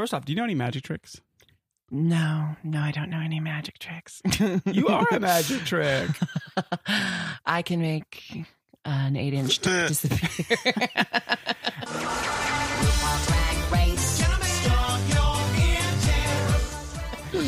[0.00, 1.20] First off, do you know any magic tricks?
[1.90, 4.22] No, no, I don't know any magic tricks.
[4.64, 6.08] You are a magic trick.
[7.44, 8.46] I can make
[8.86, 10.88] an eight inch disappear.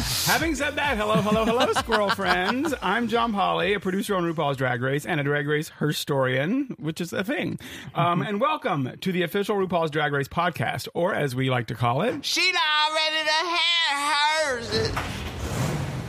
[0.03, 2.75] Having said that, hello, hello, hello, squirrel friends.
[2.83, 7.01] I'm John Polly, a producer on RuPaul's Drag Race and a Drag Race historian, which
[7.01, 7.59] is a thing.
[7.95, 11.77] Um, and welcome to the official RuPaul's Drag Race podcast, or as we like to
[11.77, 12.25] call it.
[12.25, 14.91] She already to have hers.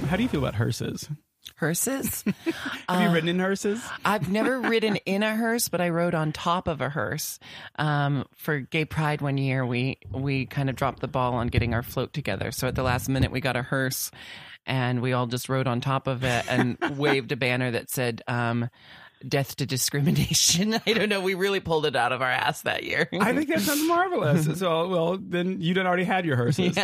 [0.09, 1.07] How do you feel about hearses?
[1.63, 2.25] Hearses?
[2.89, 3.81] Have you ridden in hearses?
[4.03, 7.39] I've never ridden in a hearse, but I rode on top of a hearse.
[7.79, 11.73] Um, for Gay Pride one year, we we kind of dropped the ball on getting
[11.73, 12.51] our float together.
[12.51, 14.11] So at the last minute, we got a hearse,
[14.65, 18.21] and we all just rode on top of it and waved a banner that said.
[18.27, 18.69] Um,
[19.27, 20.73] Death to discrimination.
[20.85, 21.21] I don't know.
[21.21, 23.07] We really pulled it out of our ass that year.
[23.19, 24.47] I think that sounds marvelous.
[24.63, 26.77] So, well, then you done already had your hearses.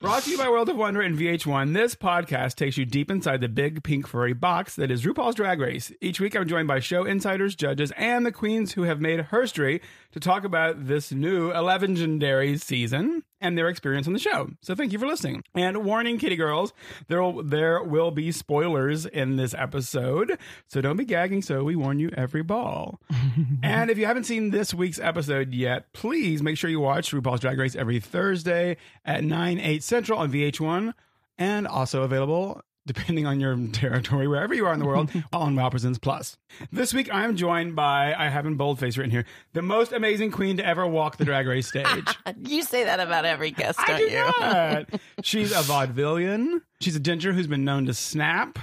[0.00, 3.40] Brought to you by World of Wonder and VH1, this podcast takes you deep inside
[3.40, 5.92] the big pink furry box that is RuPaul's Drag Race.
[6.00, 9.80] Each week, I'm joined by show insiders, judges, and the queens who have made herstory
[10.16, 14.48] to talk about this new 11 legendary season and their experience on the show.
[14.62, 15.44] So thank you for listening.
[15.54, 16.72] And warning, kitty girls,
[17.08, 20.38] there will, there will be spoilers in this episode.
[20.68, 21.42] So don't be gagging.
[21.42, 22.98] So we warn you every ball.
[23.62, 27.40] and if you haven't seen this week's episode yet, please make sure you watch RuPaul's
[27.40, 30.94] Drag Race every Thursday at 9, 8 Central on VH1
[31.36, 35.70] and also available depending on your territory, wherever you are in the world, on Wow
[35.70, 36.38] Plus.
[36.72, 40.30] This week, I am joined by, I have in boldface written here, the most amazing
[40.30, 42.06] queen to ever walk the drag race stage.
[42.42, 44.32] you say that about every guest, don't I do you?
[44.40, 45.00] not.
[45.22, 46.62] She's a vaudevillian.
[46.80, 48.58] She's a ginger who's been known to snap.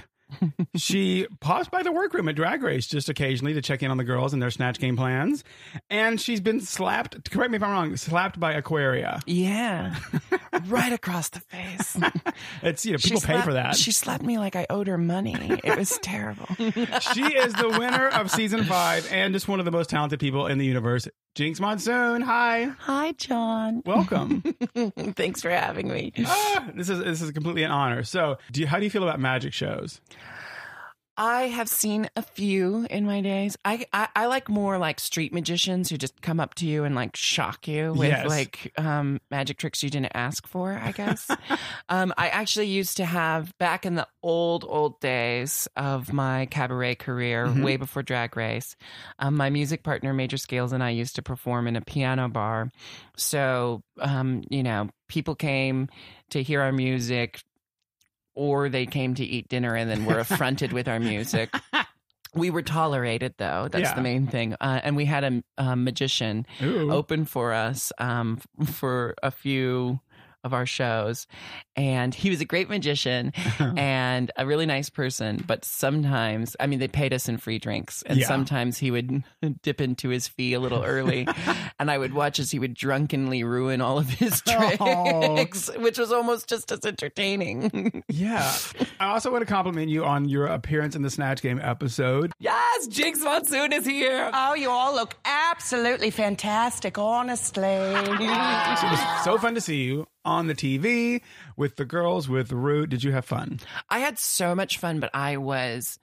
[0.76, 4.04] She pops by the workroom at Drag Race just occasionally to check in on the
[4.04, 5.44] girls and their snatch game plans.
[5.90, 9.22] And she's been slapped, correct me if I'm wrong, slapped by Aquaria.
[9.26, 9.96] Yeah,
[10.68, 11.98] right across the face.
[12.62, 13.76] It's, you know, people She pay slapped- for that.
[13.76, 15.36] She slapped me like I owed her money.
[15.64, 16.48] It was terrible.
[16.58, 20.48] she is the winner of season five and just one of the most talented people
[20.48, 21.08] in the universe.
[21.36, 22.66] Jinkx Monsoon, hi.
[22.80, 23.82] Hi, John.
[23.86, 24.42] Welcome.
[25.16, 26.14] Thanks for having me.
[26.26, 28.04] ah, this is this is completely an honor.
[28.04, 30.00] So, do you, how do you feel about magic shows?
[31.18, 33.56] I have seen a few in my days.
[33.64, 36.96] I, I I like more like street magicians who just come up to you and
[36.96, 38.28] like shock you with Yes.
[38.28, 40.74] like um, magic tricks you didn't ask for.
[40.74, 41.30] I guess.
[41.90, 46.96] um, I actually used to have back in the old old days of my cabaret
[46.96, 48.76] career, way before Drag Race.
[49.20, 52.72] Um, my music partner Major Scales and I used to perform in a piano bar.
[53.18, 55.90] So um, you know, people came
[56.32, 57.40] to hear our music
[58.36, 61.50] or they came to eat dinner and then were affronted with our music.
[62.36, 63.68] We were tolerated, though.
[63.72, 63.94] That's Yeah.
[63.94, 64.56] the main thing.
[64.60, 66.92] Uh, and we had a, a magician Ooh.
[66.92, 70.00] open for us um, for a few
[70.44, 71.28] of our shows.
[71.76, 75.44] And he was a great magician and a really nice person.
[75.48, 78.04] But sometimes, I mean, they paid us in free drinks.
[78.06, 78.28] And Yeah.
[78.28, 79.24] sometimes he would
[79.64, 81.28] dip into his fee a little early.
[81.80, 85.36] and I would watch as he would drunkenly ruin all of his Oh.
[85.36, 88.04] tricks, which was almost just as entertaining.
[88.10, 88.52] Yeah.
[89.00, 92.32] I also want to compliment you on your appearance in the Snatch Game episode.
[92.40, 94.30] yes, Jinkx Monsoon is here.
[94.34, 97.64] Oh, you all look absolutely fantastic, honestly.
[97.64, 101.22] It was so fun to see you on the TV
[101.56, 102.90] with the girls, with Root.
[102.90, 103.60] Did you have fun?
[103.90, 105.98] I had so much fun, but I was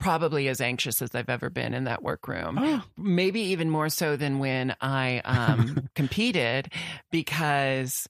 [0.00, 2.58] probably as anxious as I've ever been in that workroom.
[2.60, 2.82] Oh.
[2.96, 6.72] Maybe even more so than when I um, competed
[7.12, 8.08] because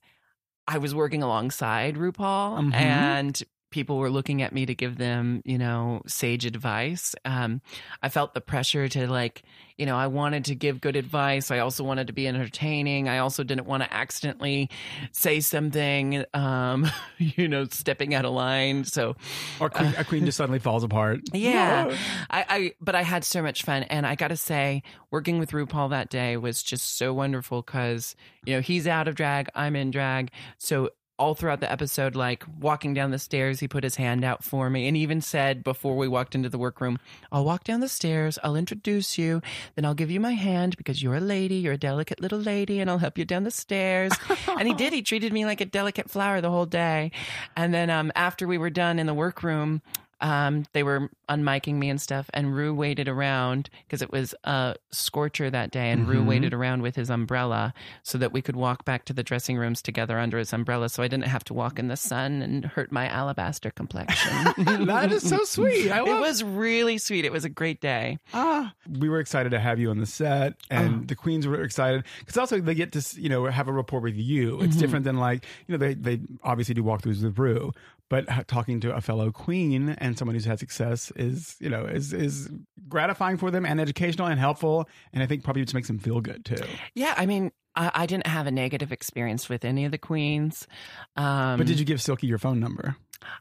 [0.67, 2.73] I was working alongside RuPaul Mhm.
[2.73, 7.15] and people were looking at me to give them, you know, sage advice.
[7.25, 7.59] Um,
[8.03, 9.41] I felt the pressure to like,
[9.77, 11.49] you know, I wanted to give good advice.
[11.49, 13.09] I also wanted to be entertaining.
[13.09, 14.69] I also didn't want to accidentally
[15.11, 18.83] say something, um, you know, stepping out of line.
[18.85, 19.15] So
[19.59, 21.21] Or queen, a queen just suddenly falls apart?
[21.33, 21.95] yeah, No.
[22.29, 25.51] I, I, but I had so much fun, and I got to say, working with
[25.51, 29.75] RuPaul that day was just so wonderful because you know he's out of drag, I'm
[29.75, 30.29] in drag,
[30.59, 34.43] so all throughout the episode, like walking down the stairs, he put his hand out
[34.43, 36.97] for me and even said before we walked into the workroom,
[37.31, 39.41] I'll walk down the stairs, I'll introduce you,
[39.75, 42.79] then I'll give you my hand because you're a lady, you're a delicate little lady,
[42.79, 44.11] and I'll help you down the stairs.
[44.47, 44.93] and he did.
[44.93, 47.11] He treated me like a delicate flower the whole day.
[47.55, 49.81] And then um, after we were done in the workroom,
[50.23, 54.75] um, they were unmiking me and stuff, and Rue waited around because it was a
[54.91, 56.25] scorcher that day, and Rue Mhm.
[56.27, 57.73] waited around with his umbrella
[58.03, 61.03] so that we could walk back to the dressing rooms together under his umbrella, so
[61.03, 64.31] I didn't have to walk in the sun and hurt my alabaster complexion.
[64.87, 65.91] that is so sweet.
[65.91, 67.25] I it was really sweet.
[67.25, 68.17] It was a great day.
[68.33, 72.03] Ah, we were excited to have you on the set, and the queens were excited
[72.19, 74.61] because also they get to you know have a rapport with you.
[74.61, 77.71] It's different than like you know they they obviously do walkthroughs with Ru,
[78.09, 82.13] but talking to a fellow queen and someone who's had success is you know is
[82.13, 82.49] is
[82.87, 86.21] gratifying for them and educational and helpful, and I think probably just makes them feel
[86.21, 86.63] good too.
[86.93, 90.67] Yeah, I mean, I, I didn't have a negative experience with any of the queens.
[91.15, 92.95] Um, But did you give Silky your phone number?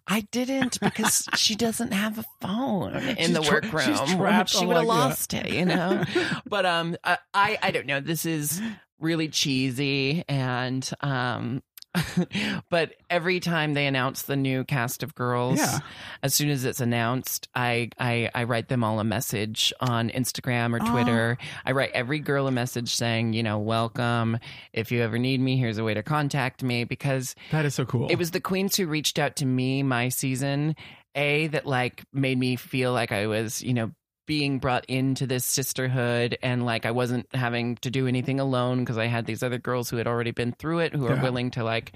[0.07, 3.97] I didn't because she doesn't have a phone in She's the workroom.
[4.17, 6.05] trapped she would have like- lost it, you know.
[6.47, 7.99] but um, I, I I don't know.
[8.01, 8.63] This is
[9.01, 11.63] really cheesy and um.
[12.71, 15.79] but every time they announce the new cast of girls, Yeah.
[16.23, 20.75] as soon as it's announced, I, I I write them all a message on Instagram
[20.75, 20.91] or oh.
[20.91, 21.39] Twitter.
[21.67, 24.39] I write every girl a message saying, you know, welcome.
[24.73, 27.85] If you ever need me, here's a way to contact me because That is so
[27.85, 28.09] cool.
[28.09, 30.75] it was the queens who reached out to me my season
[31.15, 33.91] a that like made me feel like i was you know
[34.27, 38.97] being brought into this sisterhood and like i wasn't having to do anything alone because
[38.97, 41.23] i had these other girls who had already been through it who are Yeah.
[41.23, 41.93] willing to like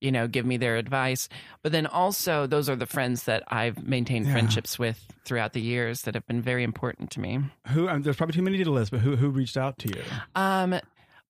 [0.00, 1.28] you know give me their advice
[1.62, 4.32] but then also those are the friends that i've maintained Yeah.
[4.32, 8.16] friendships with throughout the years that have been very important to me who um, there's
[8.16, 10.02] probably too many to list, but who who reached out to you?
[10.34, 10.78] um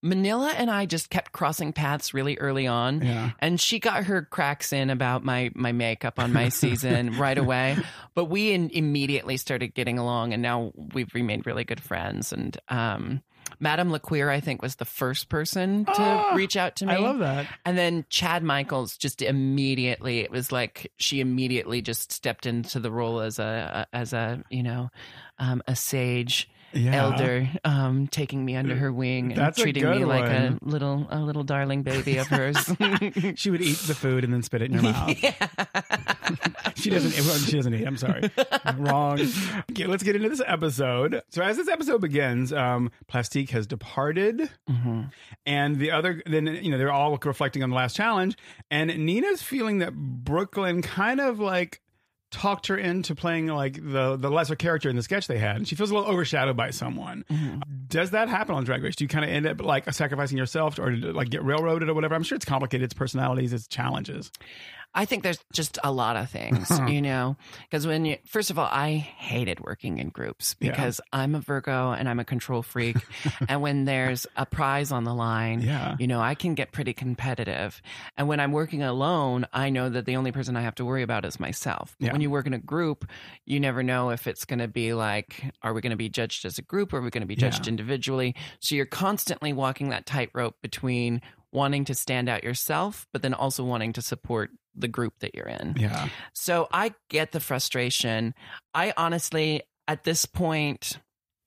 [0.03, 3.31] manila and i just kept crossing paths really early on Yeah.
[3.39, 7.77] and she got her cracks in about my my makeup on my season right away
[8.15, 12.59] but we in, immediately started getting along and now we've remained really good friends and
[12.69, 13.23] um
[13.59, 16.95] Madame LaQueer, I think, was the first person to Ah, reach out to me.
[16.95, 17.47] I love that.
[17.67, 22.93] And then Chad Michaels just immediately, it was like she immediately just stepped into the
[22.93, 24.91] role as a, as a, you know,
[25.39, 27.03] um, a sage Yeah.
[27.05, 31.19] elder, um, taking me under her wing and That's treating me like a little, a
[31.21, 32.57] little darling baby of hers.
[33.37, 35.17] She would eat the food and then spit it in your mouth.
[36.77, 37.11] she doesn't.
[37.47, 37.87] She doesn't eat.
[37.87, 38.31] I'm sorry.
[38.77, 39.21] Wrong.
[39.71, 41.23] Okay, let's get into this episode.
[41.31, 45.03] So as this episode begins, um, Plastique has departed, Mm-hmm.
[45.47, 46.23] and the other.
[46.27, 48.37] Then you know they're all reflecting on the last challenge,
[48.71, 51.81] and Nina's feeling that Brooklyn kind of like
[52.31, 55.67] talked her into playing like the the lesser character in the sketch they had and
[55.67, 57.25] she feels a little overshadowed by someone.
[57.31, 57.61] Mm-hmm.
[57.89, 58.97] Does that happen on drag race?
[58.97, 62.15] Do you kind of end up like sacrificing yourself or like get railroaded or whatever?
[62.15, 62.85] I'm sure it's complicated.
[62.85, 63.53] It's personalities.
[63.53, 64.31] It's challenges
[64.95, 68.59] I think there's just a lot of things, you know, because when you, first of
[68.59, 70.71] all, I hated working in groups Yeah.
[70.73, 72.97] because I'm a Virgo and I'm a control freak.
[73.49, 75.95] and when there's a prize on the line, Yeah.
[76.01, 77.81] you know, I can get pretty competitive.
[78.17, 81.03] And when I'm working alone, I know that the only person I have to worry
[81.03, 81.95] about is myself.
[82.01, 82.13] But Yeah.
[82.13, 83.09] when you work in a group,
[83.47, 86.45] you never know if it's going to be like, are we going to be judged
[86.45, 87.71] as a group or are we going to be judged Yeah.
[87.71, 88.35] individually?
[88.59, 91.21] So you're constantly walking that tightrope between
[91.53, 95.47] wanting to stand out yourself, but then also wanting to support the group that you're
[95.49, 95.75] in.
[95.79, 98.35] yeah So I get the frustration.
[98.75, 100.99] I honestly, at this point,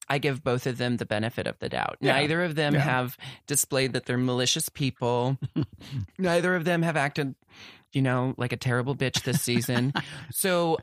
[0.09, 1.97] I give both of them the benefit of the doubt.
[2.01, 2.13] Yeah.
[2.19, 2.81] Neither of them Yeah.
[2.81, 5.37] have displayed that they're malicious people.
[6.17, 7.35] Neither of them have acted,
[7.93, 9.93] you know, like a terrible bitch this season.
[10.31, 10.77] so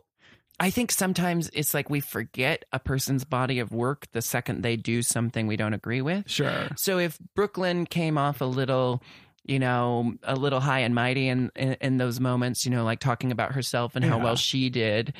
[0.59, 4.77] I think sometimes it's like we forget a person's body of work the second they
[4.77, 6.29] do something we don't agree with.
[6.31, 9.03] sure So if Brooklyn came off a little,
[9.51, 13.01] you know, a little high and mighty in, in, in those moments, you know, like
[13.01, 15.13] talking about herself and how well she did,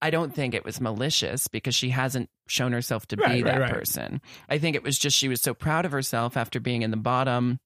[0.00, 3.52] I don't think it was malicious because she hasn't shown herself to Right, be right,
[3.54, 3.72] that right.
[3.72, 4.20] person.
[4.48, 6.96] I think it was just she was so proud of herself after being in the
[6.96, 7.58] bottom.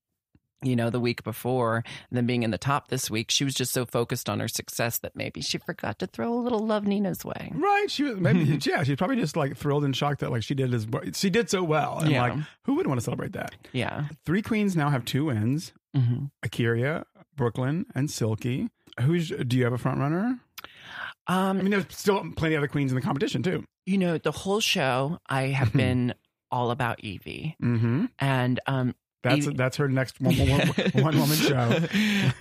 [0.60, 3.54] You know, the week before, and then being in the top this week, she was
[3.54, 6.84] just so focused on her success that maybe she forgot to throw a little love
[6.84, 7.52] Nina's way.
[7.54, 10.56] right she was maybe yeah she's probably just like thrilled and shocked that like she
[10.56, 12.22] did as she did so well and Yeah.
[12.22, 12.32] like
[12.64, 14.06] who would want to celebrate that Yeah.
[14.26, 17.04] three queens now have two wins hmm A'keria,
[17.36, 18.68] Brooklyn, and Silky.
[19.00, 20.40] Who's do you have a front runner?
[21.26, 23.64] Um, I mean, there's still plenty of other queens in the competition too.
[23.86, 26.14] you know, the whole show, I have been
[26.50, 27.54] all about Yvie.
[27.62, 28.06] Mm-hmm.
[28.18, 30.60] And um, That's Yvie- that's her next one, one,
[30.94, 31.80] one woman show.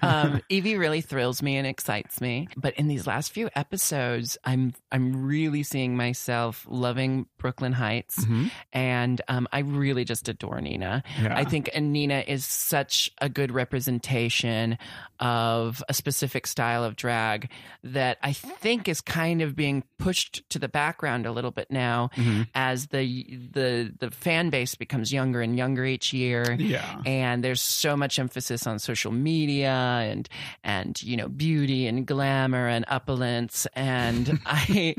[0.04, 2.48] um, Yvie really thrills me and excites me.
[2.56, 8.52] But in these last few episodes, I'm I'm really seeing myself loving Brooklyn Hytes, Mhm.
[8.74, 11.02] and um, I really just adore Nina.
[11.22, 11.36] Yeah.
[11.36, 14.78] I think and Nina is such a good representation
[15.20, 17.50] of a specific style of drag
[17.84, 22.12] that I think is kind of being pushed to the background a little bit now
[22.16, 22.48] Mhm.
[22.54, 26.67] as the the the fan base becomes younger and younger each year Yeah.
[27.06, 30.30] And there's so much emphasis on social media and
[30.64, 34.96] and you know beauty and glamour and opulence and i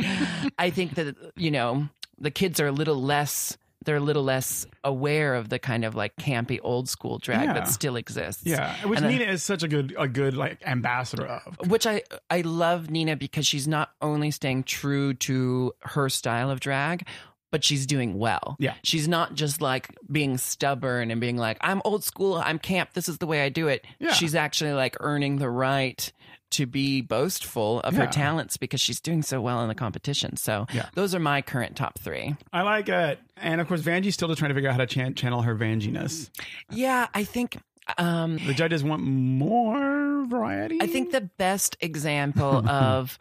[0.58, 4.66] i think that you know the kids are a little less they're a little less
[4.84, 7.52] aware of the kind of like campy old school drag Yeah.
[7.54, 10.58] that still exists Yeah, which And I- Nina is such a good a good like
[10.66, 11.56] ambassador of.
[11.70, 16.60] which I I love Nina because she's not only staying true to her style of
[16.60, 17.06] drag,
[17.50, 18.57] but she's doing well.
[18.59, 18.75] Yeah.
[18.83, 23.09] She's not just like being stubborn and being like, I'm old school, I'm camp, this
[23.09, 23.85] is the way I do it.
[23.99, 24.12] Yeah.
[24.12, 26.12] She's actually like earning the right
[26.50, 28.00] to be boastful of Yeah.
[28.00, 30.37] her talents because she's doing so well in the competition.
[30.37, 30.87] So Yeah.
[30.95, 32.37] those are my current top three.
[32.52, 34.87] I like it, and of course, Vanjie's still just trying to figure out how to
[34.87, 36.31] chan- channel her Vanjiness.
[36.71, 37.59] Yeah, I think
[37.99, 40.78] um The judges want more variety.
[40.81, 43.19] I think the best example of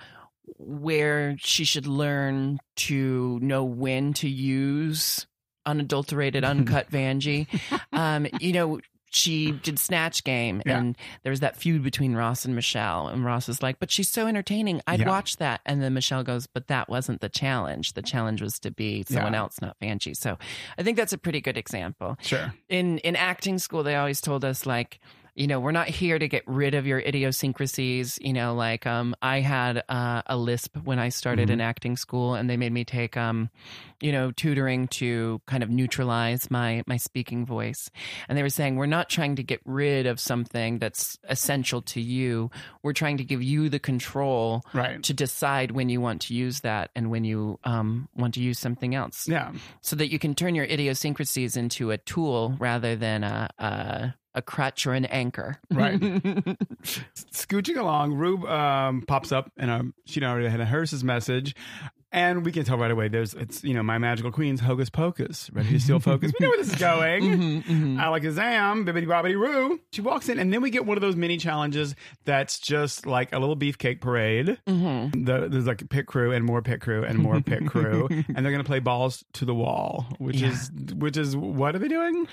[0.57, 5.27] where she should learn to know when to use
[5.65, 7.47] unadulterated, uncut Vanjie.
[7.91, 10.77] Um, you know, she did Snatch Game, Yeah.
[10.79, 13.07] and there was that feud between Ross and Michelle.
[13.07, 14.81] And Ross was like, "But she's so entertaining.
[14.85, 15.07] I'd Yeah.
[15.07, 17.93] watch that." And then Michelle goes, "But that wasn't the challenge.
[17.93, 19.39] The challenge was to be someone Yeah.
[19.39, 20.37] else, not Vanjie." So,
[20.77, 22.53] I think that's a pretty good example sure.
[22.69, 24.99] in in acting school they always told us like
[25.38, 29.15] you know we're not here to get rid of your idiosyncrasies you know like um
[29.22, 32.84] i had uh, a lisp when i started in acting school and they made me
[32.84, 33.50] take um
[34.01, 37.89] you know tutoring to kind of neutralize my my speaking voice
[38.27, 42.01] and they were saying we're not trying to get rid of something that's essential to
[42.01, 42.50] you
[42.84, 45.01] we're trying to give you the control Right.
[45.03, 48.60] to decide when you want to use that and when you um, want to use
[48.60, 49.51] something else Yeah.
[49.82, 54.41] so that you can turn your idiosyncrasies into a tool rather than a a, a
[54.41, 55.58] crutch or an anchor.
[55.72, 56.00] Right.
[56.82, 61.56] Scooching along, Rube um, pops up and um, she already had heard his message.
[62.10, 63.10] And we can tell right away.
[63.10, 66.32] There's, it's you know, my magical queen's hocus pocus, ready to steal focus.
[66.39, 67.22] We know where this is going.
[67.63, 69.77] Mm-hmm, Alakazam, bibbidi bobbidi roo.
[69.91, 73.34] She walks in, and then we get one of those mini challenges that's just like
[73.34, 74.58] a little beefcake parade.
[74.65, 75.25] Mm-hmm.
[75.25, 78.38] The, there's like a pit crew and more pit crew and more pit crew, and
[78.38, 80.51] they're gonna play balls to the wall, which Yeah.
[80.51, 82.25] is which is what are they doing?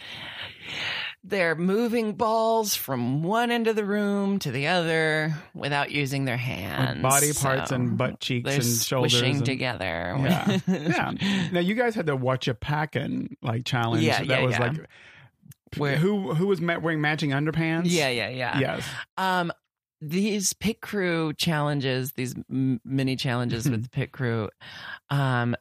[1.27, 6.37] They're moving balls from one end of the room to the other without using their
[6.37, 7.01] hands.
[7.01, 9.23] Body parts So and butt cheeks and shoulders.
[9.23, 10.15] and- together.
[10.21, 11.49] Yeah, yeah.
[11.51, 14.03] Now you guys had the watch a packin' like challenge.
[14.05, 14.61] Yeah, that yeah, was yeah.
[14.61, 14.87] like
[15.79, 17.85] Where- who who was wearing matching underpants?
[17.87, 18.59] yeah, yeah, yeah.
[18.59, 18.87] Yes.
[19.17, 19.51] Um,
[20.03, 24.51] these pit crew challenges, these mini challenges with the pit crew,
[25.09, 25.57] um,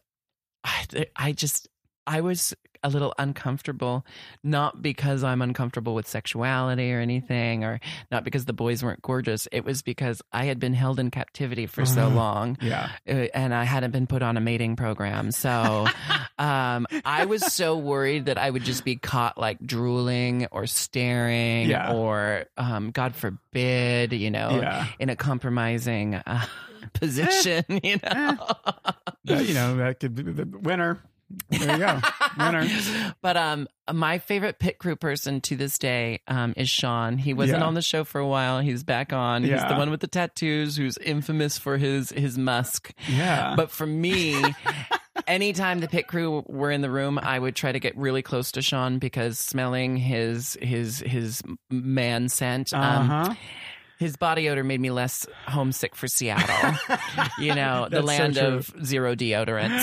[0.65, 1.69] I, I just
[2.05, 2.53] I was
[2.83, 4.05] a little uncomfortable,
[4.43, 7.79] not because I'm uncomfortable with sexuality or anything, or
[8.11, 9.47] not because the boys weren't gorgeous.
[9.51, 12.15] It was because I had been held in captivity for so Uh-huh.
[12.15, 12.57] long.
[12.61, 12.89] Yeah.
[13.07, 15.31] uh, and I hadn't been put on a mating program.
[15.31, 15.87] So
[16.37, 21.69] um, I was so worried that I would just be caught like drooling or staring
[21.69, 21.93] Yeah.
[21.93, 24.87] or, um, God forbid, you know, Yeah.
[24.99, 26.45] in a compromising uh,
[26.93, 28.37] position, you know.
[29.25, 30.99] That, you know that could be the winner.
[31.49, 31.99] There you go,
[32.37, 32.67] winner.
[33.21, 37.17] But um, my favorite pit crew person to this day um, is Sean.
[37.17, 37.65] He wasn't Yeah.
[37.65, 38.59] on the show for a while.
[38.59, 39.43] He's back on.
[39.43, 39.67] He's Yeah.
[39.67, 42.91] the one with the tattoos, who's infamous for his his musk.
[43.07, 43.53] Yeah.
[43.55, 44.41] But for me,
[45.27, 48.51] anytime the pit crew were in the room, I would try to get really close
[48.53, 53.33] to Sean because smelling his his his man scent, um, huh.
[54.03, 56.77] His body odor made me less homesick for Seattle.
[57.39, 58.45] you know, the so land true.
[58.47, 59.79] of zero deodorant.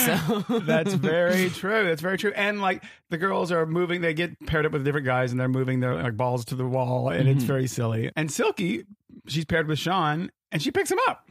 [0.47, 1.83] So That's very true.
[1.85, 2.31] That's very true.
[2.35, 5.47] And like the girls are moving, they get paired up with different guys, and they're
[5.49, 7.37] moving their like balls to the wall, and Mm-hmm.
[7.37, 8.11] it's very silly.
[8.15, 8.83] And Silky,
[9.27, 11.25] she's paired with Sean, and she picks him up.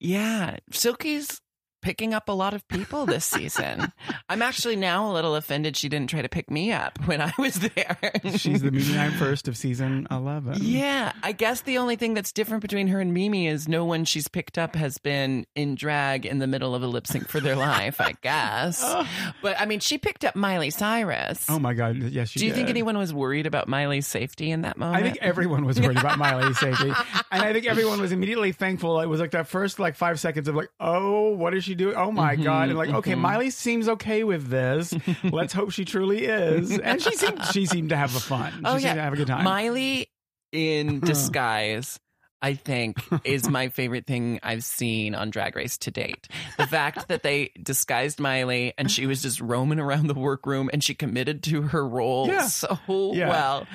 [0.00, 1.40] Yeah, Silky's
[1.82, 3.92] picking up a lot of people this season.
[4.28, 7.32] I'm actually now a little offended she didn't try to pick me up when I
[7.38, 7.98] was there.
[8.36, 10.56] She's the Mimi I'm first of season eleven.
[10.60, 14.04] Yeah, I guess the only thing that's different between her and Mimi is no one
[14.04, 17.40] she's picked up has been in drag in the middle of a lip sync for
[17.40, 18.82] their life, I guess.
[19.42, 21.46] But I mean, she picked up Miley Cyrus.
[21.48, 21.96] Oh my God!
[21.96, 24.98] Yes, she Do you think anyone was worried about Miley's safety in that moment?
[24.98, 26.92] I think everyone was worried about Miley's safety,
[27.30, 29.00] and I think everyone was immediately thankful.
[29.00, 31.96] It was like that first like five seconds of like, oh, what is she doing?
[31.96, 32.68] Oh my Mm-hmm, god!
[32.70, 34.94] And like, okay, Miley seems okay with this.
[35.24, 36.78] Let's hope she truly is.
[36.78, 38.52] And she seemed she seemed to have a fun.
[38.52, 39.44] She Oh seemed yeah, to have a good time.
[39.44, 40.08] Miley
[40.52, 41.98] in disguise.
[42.44, 46.26] I think is my favorite thing I've seen on Drag Race to date.
[46.58, 50.82] The fact that they disguised Miley and she was just roaming around the workroom and
[50.82, 52.48] she committed to her role Yeah.
[52.48, 52.76] so
[53.14, 53.28] Yeah.
[53.28, 53.66] well.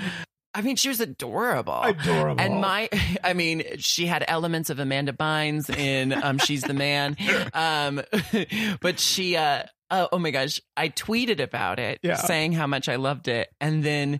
[0.57, 1.79] I mean, she was adorable.
[1.83, 2.41] Adorable.
[2.41, 2.89] And my,
[3.23, 7.15] I mean, she had elements of Amanda Bynes in um, She's the Man.
[7.53, 8.01] Um,
[8.81, 12.15] but she, uh, oh, oh my gosh, I tweeted about it Yeah.
[12.15, 13.49] saying how much I loved it.
[13.61, 14.19] And then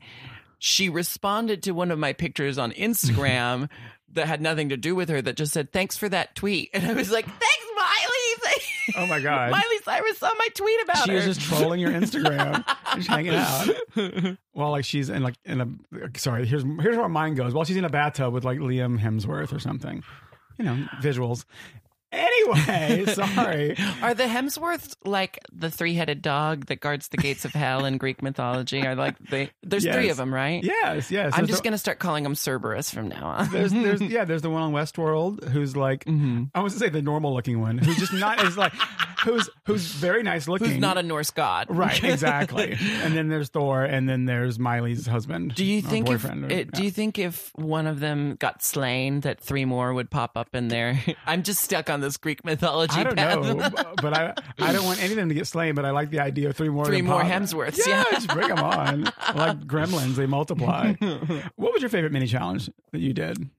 [0.59, 3.69] she responded to one of my pictures on Instagram
[4.13, 6.69] that had nothing to do with her that just said, Thanks for that tweet.
[6.73, 7.66] And I was like, Thanks.
[8.95, 9.51] Oh my god.
[9.51, 11.05] Miley Cyrus saw my tweet about it.
[11.05, 11.15] she her.
[11.17, 12.63] was just trolling your Instagram,
[12.95, 13.67] just hanging out.
[14.53, 16.45] Well, like she's in like in a sorry.
[16.45, 17.53] Here's here's where mine goes.
[17.53, 20.03] Well, she's in a bathtub with like Liam Hemsworth or something.
[20.57, 21.43] You know, visuals.
[22.11, 23.75] Anyway, sorry.
[24.01, 28.21] Are the Hemsworths like the three-headed dog that guards the gates of hell in Greek
[28.23, 28.85] mythology?
[28.85, 29.49] Are like they?
[29.63, 30.63] There's three of them, right?
[30.63, 31.33] Yes, yes.
[31.33, 33.49] I'm There's just the- gonna start calling them Cerberus from now on.
[33.51, 36.45] There's, there's, yeah, there's the one on Westworld who's like, Mm-hmm.
[36.55, 38.71] I was to say the normal looking one, who's just not as like,
[39.25, 41.67] who's who's very nice looking, Who's not a Norse god?
[41.69, 42.77] right, exactly.
[43.03, 45.55] and then there's Thor, and then there's Miley's husband.
[45.55, 49.19] Do you think if or- it, do you think if one of them got slain,
[49.21, 50.99] that three more would pop up in there?
[51.25, 52.95] I'm just stuck on this Greek mythology.
[52.99, 53.39] I don't path.
[53.43, 55.75] know, but I I don't want any of them to get slain.
[55.75, 56.85] But I like the idea of three more.
[56.85, 57.29] Three more pop.
[57.31, 58.03] Hemsworths, Yeah, yeah.
[58.11, 59.03] just bring them on.
[59.35, 60.93] like gremlins, they multiply.
[61.55, 63.49] what was your favorite mini challenge that you did?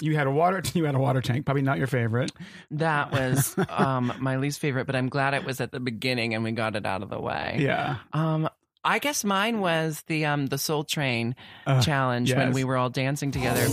[0.00, 0.62] You had a water.
[0.74, 1.44] You had a water tank.
[1.44, 2.32] Probably not your favorite.
[2.72, 6.42] That was um, my least favorite, but I'm glad it was at the beginning and
[6.42, 7.58] we got it out of the way.
[7.60, 7.98] Yeah.
[8.12, 8.48] Um,
[8.84, 11.36] I guess mine was the um the Soul Train
[11.68, 13.64] Uh, challenge when we were all dancing together.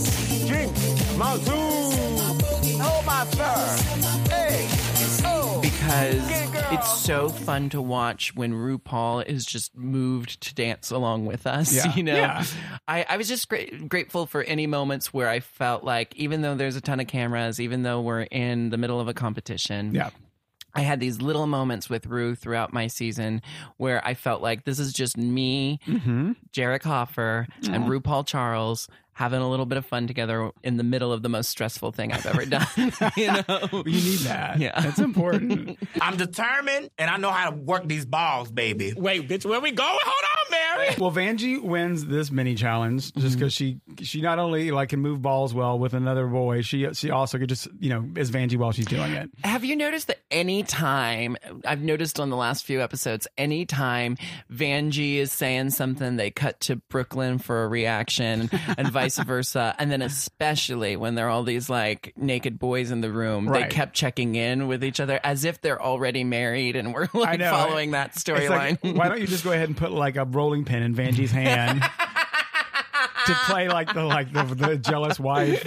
[1.22, 1.38] Oh,
[5.62, 6.64] because Get it, girl.
[6.72, 11.72] it's so fun to watch when RuPaul is just moved to dance along with us.
[11.84, 11.94] Yeah.
[11.94, 12.44] You know, Yeah.
[12.88, 16.54] I, I was just great, grateful for any moments where I felt like, even though
[16.54, 20.10] there's a ton of cameras, even though we're in the middle of a competition, Yeah.
[20.74, 23.42] I had these little moments with Ru throughout my season
[23.76, 26.32] where I felt like this is just me, Mm-hmm.
[26.52, 28.86] Jerick Hoffer, and RuPaul Charles
[29.20, 32.10] having a little bit of fun together in the middle of the most stressful thing
[32.10, 32.66] I've ever done.
[33.18, 33.68] you know.
[33.84, 34.58] You need that.
[34.58, 34.80] Yeah.
[34.80, 35.78] That's important.
[36.00, 38.94] I'm determined and I know how to work these balls, baby.
[38.96, 39.98] Wait, bitch, where we going?
[40.02, 40.96] Hold on, Mary.
[40.98, 43.34] well, Vanjie wins this mini challenge just mm-hmm.
[43.34, 47.10] because she she not only like can move balls well with another boy, she she
[47.10, 49.28] also could just you know is Vanjie while she's doing it.
[49.44, 51.36] Have you noticed that any time
[51.66, 54.16] I've noticed on the last few episodes, anytime
[54.50, 58.48] Vanjie is saying something, they cut to Brooklyn for a reaction
[58.78, 59.74] and vice versa.
[59.78, 63.64] And then especially when there are all these like naked boys in the room, they
[63.64, 67.50] kept checking in with each other as if they're already married and we're like know.
[67.50, 68.82] following that storyline.
[68.82, 71.30] like, why don't you just go ahead and put like a rolling pin in Vanjie's
[71.30, 71.82] hand
[73.26, 75.62] to play like the like the, the jealous wife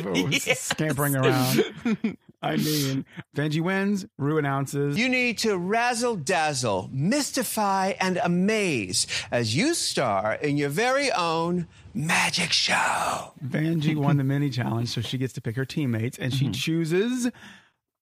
[0.57, 2.17] scampering around?
[2.43, 4.05] I mean, Vanjie wins.
[4.17, 4.97] Rue announces.
[4.97, 11.67] You need to razzle dazzle, mystify, and amaze as you star in your very own
[11.93, 13.33] magic show.
[13.43, 16.51] Vanjie won the mini challenge, so she gets to pick her teammates, and she mm-hmm.
[16.51, 17.31] chooses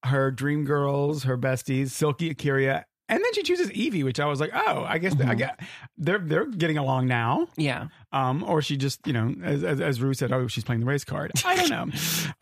[0.05, 4.39] her dream girls, her besties, Silky, A'keria, and then she chooses Yvie, which I was
[4.39, 5.59] like, oh, I guess I get
[5.97, 7.47] they're they're getting along now.
[7.57, 7.87] yeah.
[8.13, 10.85] Um, or she just, you know, as, as, as Rue said, oh, she's playing the
[10.85, 11.31] race card.
[11.45, 11.87] I don't know.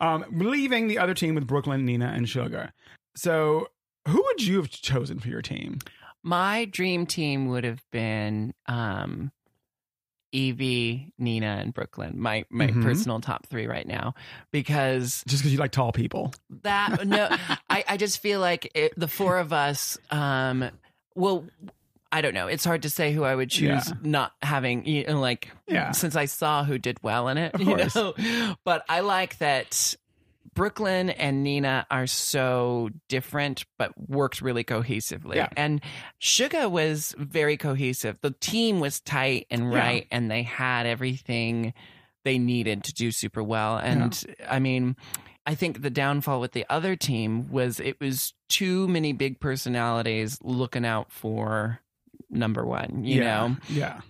[0.00, 2.70] um, leaving the other team with Brooklyn, Nina, and Shuga.
[3.16, 3.68] So,
[4.08, 5.78] who would you have chosen for your team?
[6.22, 9.32] My dream team would have been um,
[10.32, 12.18] Yvie, Nina, and Brooklyn.
[12.20, 12.82] My my Mhm.
[12.82, 14.14] personal top three right now
[14.52, 16.32] because Just because you like tall people.
[16.62, 17.28] that no,
[17.70, 19.98] I I just feel like it, the four of us.
[20.10, 20.70] Um,
[21.14, 21.44] well,
[22.12, 22.48] I don't know.
[22.48, 23.92] It's hard to say who I would choose, Yeah.
[24.02, 25.92] not having you know, like Yeah.
[25.92, 27.54] since I saw who did well in it.
[27.54, 27.94] Of you course.
[27.94, 28.14] know?
[28.64, 29.94] But I like that.
[30.60, 35.36] Brooklyn and Nina are so different, but worked really cohesively.
[35.36, 35.48] Yeah.
[35.56, 35.80] And
[36.20, 38.18] Shuga was very cohesive.
[38.20, 39.78] The team was tight and Yeah.
[39.78, 41.72] right, and they had everything
[42.26, 43.78] they needed to do super well.
[43.78, 44.96] And I mean,
[45.46, 50.38] I think the downfall with the other team was it was too many big personalities
[50.42, 51.80] looking out for
[52.28, 53.46] number one, you yeah.
[53.46, 53.56] know?
[53.70, 54.00] Yeah.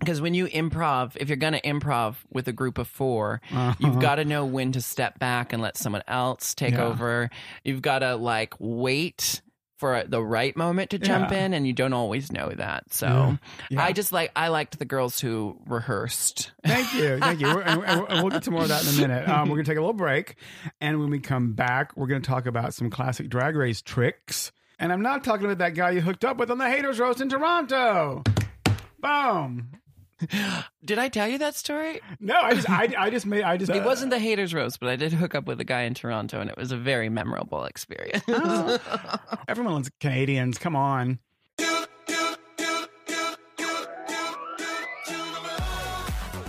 [0.00, 3.74] Because when you improv, if you're going to improv with a group of 4 Uh-huh.
[3.78, 6.84] you've got to know when to step back and let someone else take Yeah.
[6.84, 7.30] over.
[7.64, 9.42] You've got to like wait
[9.78, 11.44] for the right moment to jump Yeah.
[11.46, 12.92] in, and you don't always know that.
[12.92, 13.36] So Yeah.
[13.70, 13.82] Yeah.
[13.84, 16.52] I just like, I liked the girls who rehearsed.
[16.64, 17.18] Thank you.
[17.18, 17.48] Thank you.
[17.60, 19.26] And, and we'll get to more of that in a minute.
[19.26, 20.34] Um, we're going to take a little break.
[20.82, 24.52] And when we come back, we're going to talk about some classic drag race tricks.
[24.78, 27.22] And I'm not talking about that guy you hooked up with on the Haters Roast
[27.22, 28.22] in Toronto.
[29.00, 29.68] Boom.
[30.84, 32.00] Did I tell you that story?
[32.20, 34.80] No, I just, I, I just made, I just, It wasn't uh, the haters roast,
[34.80, 37.08] but I did hook up with a guy in Toronto, and it was a very
[37.08, 38.24] memorable experience.
[38.28, 39.18] Everyone oh.
[39.48, 40.58] everyone's Canadians.
[40.58, 41.18] Come on.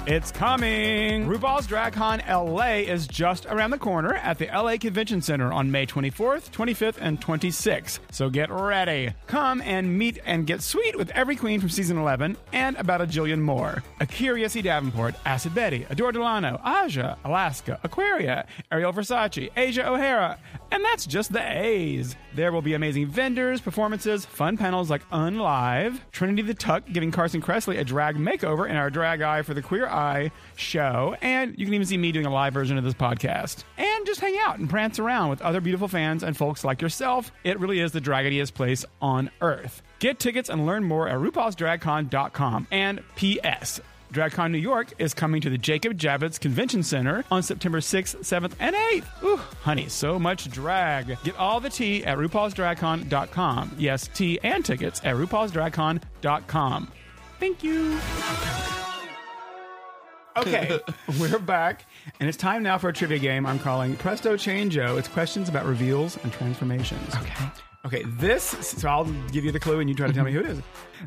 [0.08, 1.28] It's coming!
[1.28, 5.86] RuPaul's DragCon LA is just around the corner at the LA Convention Center on May
[5.86, 8.00] 24th, 25th, and 26th.
[8.10, 9.14] So get ready.
[9.28, 13.06] Come and meet and get sweet with every queen from season 11 and about a
[13.06, 13.84] jillion more.
[14.00, 14.64] A'keria C.
[14.64, 20.40] Davenport, Acid Betty, Adore Delano, Aja, Alaska, Aquaria, Ariel Versace, Asia O'Hara,
[20.72, 22.16] and that's just the A's.
[22.34, 27.42] There will be amazing vendors, performances, fun panels like Unlive, Trinity the Tuck giving Carson
[27.42, 31.66] Kressley a drag makeover in our Drag Eye for the Queer Eye show, and you
[31.66, 33.64] can even see me doing a live version of this podcast.
[33.78, 37.32] And just hang out and prance around with other beautiful fans and folks like yourself.
[37.44, 39.82] It really is the draggiest place on earth.
[40.00, 42.68] Get tickets and learn more at RuPaul'sDragCon.com.
[42.72, 43.82] And P.S.
[44.12, 48.54] DragCon New York is coming to the Jacob Javits Convention Center on September 6th, 7th,
[48.60, 49.24] and 8th.
[49.24, 51.18] Ooh, honey, so much drag.
[51.24, 53.76] Get all the tea at RuPaul'sDragCon.com.
[53.78, 56.92] Yes, tea and tickets at RuPaul'sDragCon.com.
[57.40, 58.00] Thank you.
[60.38, 60.80] Okay,
[61.20, 61.86] we're back,
[62.20, 64.98] and it's time now for a trivia game I'm calling Presto Changeo.
[64.98, 67.14] It's questions about reveals and transformations.
[67.16, 67.46] Okay.
[67.84, 70.42] Okay, this, so I'll give you the clue and you try to tell me who
[70.42, 70.62] it is.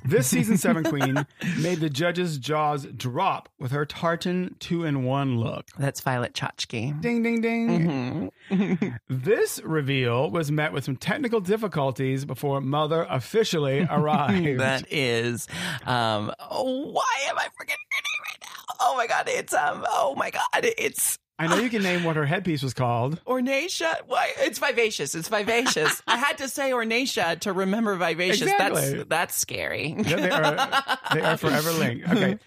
[0.05, 1.25] This season seven queen
[1.61, 5.69] made the judges' jaws drop with her tartan two in one look.
[5.79, 7.01] That's Violet Chachki.
[7.01, 8.33] Ding, ding, ding.
[9.09, 14.59] this reveal was met with some technical difficulties before Mother officially arrived.
[14.59, 15.47] That is,
[15.87, 18.64] um, oh, why am I forgetting her name right now?
[18.81, 20.43] Oh my god, it's um, oh my god,
[20.79, 23.21] it's I know you can name what her headpiece was called.
[23.27, 23.93] Ornacia.
[24.07, 24.33] Why?
[24.39, 25.15] It's vivacious.
[25.17, 26.01] It's vivacious.
[26.07, 28.43] I had to say Ornacia to remember vivacious.
[28.43, 28.95] Exactly.
[28.95, 29.97] That's that's scary.
[29.99, 32.09] Yeah, they are, they are forever linked.
[32.09, 32.39] Okay.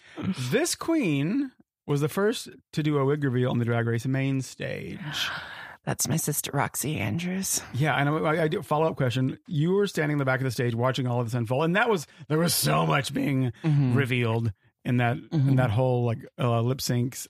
[0.51, 1.51] This queen
[1.85, 4.99] was the first to do a wig reveal on the Drag Race main stage.
[5.83, 7.61] That's my sister Roxxxy Andrews.
[7.73, 9.37] Yeah, and I, I do follow up question.
[9.47, 11.77] You were standing in the back of the stage watching all of this unfold, and
[11.77, 14.51] that was there was so much being revealed
[14.85, 17.27] in that in that whole like uh, lip syncs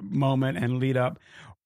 [0.00, 1.18] moment and lead up.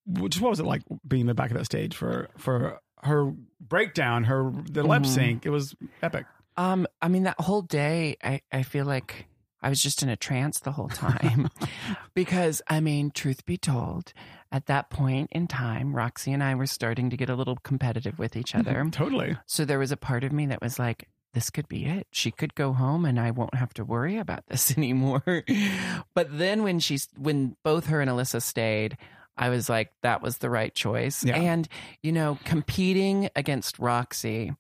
[0.07, 3.33] Which what was it like being in the back of that stage for for her
[3.61, 5.47] breakdown, her the lip sync?
[5.47, 6.27] It was epic.
[6.57, 9.27] Um, I mean that whole day, I I feel like
[9.62, 11.49] I was just in a trance the whole time,
[12.14, 14.12] because I mean, truth be told,
[14.51, 18.18] at that point in time, Roxxxy and I were starting to get a little competitive
[18.18, 18.87] with each other.
[18.90, 19.37] Totally.
[19.47, 22.07] So there was a part of me that was like, this could be it.
[22.11, 25.45] She could go home and I won't have to worry about this anymore.
[26.14, 28.97] but then when she's when both her and Alyssa stayed,
[29.37, 31.25] I was like, that was the right choice.
[31.25, 31.37] Yeah.
[31.37, 31.66] And,
[32.03, 34.55] you know, competing against Roxxxy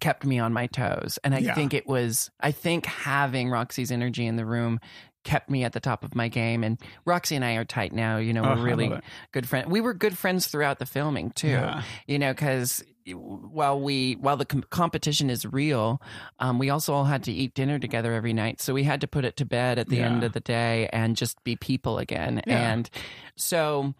[0.00, 1.18] kept me on my toes.
[1.24, 1.54] And I Yeah.
[1.54, 4.80] think it was I think having Roxxxy's energy in the room
[5.24, 8.18] kept me at the top of my game and Roxxxy and I are tight now,
[8.18, 9.00] you know, Oh, we're love really
[9.32, 9.68] good friends.
[9.68, 11.82] We were good friends throughout the filming too Yeah.
[12.06, 16.00] you know because while we while the com- competition is real
[16.38, 18.60] um, we also all had to eat dinner together every night.
[18.60, 21.16] So we had to put it to bed at the end of the day and
[21.16, 22.42] just be people again.
[22.46, 22.72] Yeah.
[22.72, 22.90] and
[23.36, 23.94] so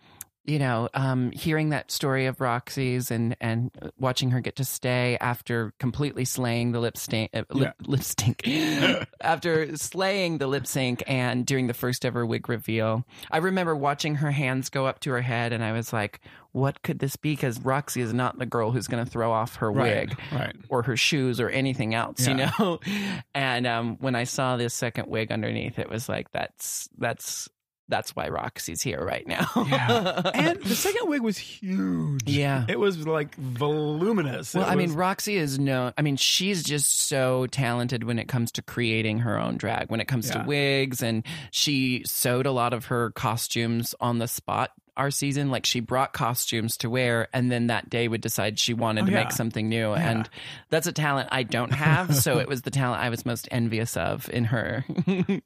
[0.44, 5.16] you know um, hearing that story of Roxxxy's and and watching her get to stay
[5.20, 8.42] after completely slaying the lip stink uh, lip, lip stink.
[9.20, 13.04] After slaying the lip sync and doing the first ever wig reveal.
[13.30, 16.20] I remember watching her hands go up to her head and i was like
[16.52, 17.32] what could this be?
[17.32, 20.08] Because Roxxxy is not the girl who's going to throw off her Right.
[20.10, 20.54] wig Right.
[20.68, 22.78] or her shoes or anything else you know?
[23.34, 27.48] And um, when i saw this second wig underneath it was like that's that's
[27.88, 30.30] that's why Roxxxy's here right now Yeah.
[30.34, 32.22] and the second wig was huge.
[32.26, 32.64] Yeah.
[32.68, 34.54] It was like voluminous.
[34.54, 35.92] Well, It I mean, Roxxxy is known.
[35.98, 40.00] I mean, she's just so talented when it comes to creating her own drag, when
[40.00, 40.42] it comes Yeah.
[40.42, 45.50] to wigs, and she sewed a lot of her costumes on the spot our season.
[45.50, 49.06] Like she brought costumes to wear, and then that day would decide she wanted Oh,
[49.06, 49.24] to yeah.
[49.24, 49.92] make something new.
[49.94, 50.28] And
[50.70, 52.14] that's a talent I don't have.
[52.16, 54.84] so it was the talent I was most envious of in her.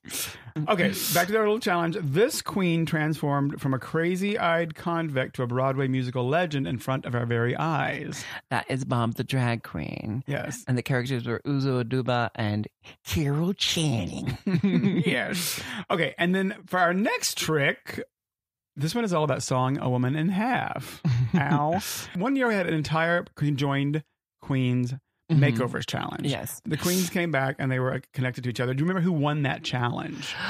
[0.68, 1.96] Okay, back to our little challenge.
[2.00, 7.04] This queen transformed from a crazy eyed convict to a Broadway musical legend in front
[7.04, 8.24] of our very eyes.
[8.50, 10.24] that is Bob the drag queen.
[10.26, 10.64] Yes.
[10.66, 12.66] And the characters were Uzo Aduba and
[13.06, 14.36] Carol Channing.
[15.06, 15.60] yes.
[15.88, 18.02] Okay, and then for our next trick,
[18.78, 21.02] this one is all about sawing a woman in half.
[21.34, 21.80] Ow.
[22.16, 24.02] one year we had an entire conjoined
[24.40, 24.94] Queens
[25.30, 26.26] makeovers challenge.
[26.26, 26.62] Yes.
[26.64, 28.72] The queens came back and they were connected to each other.
[28.72, 30.34] Do you remember who won that challenge?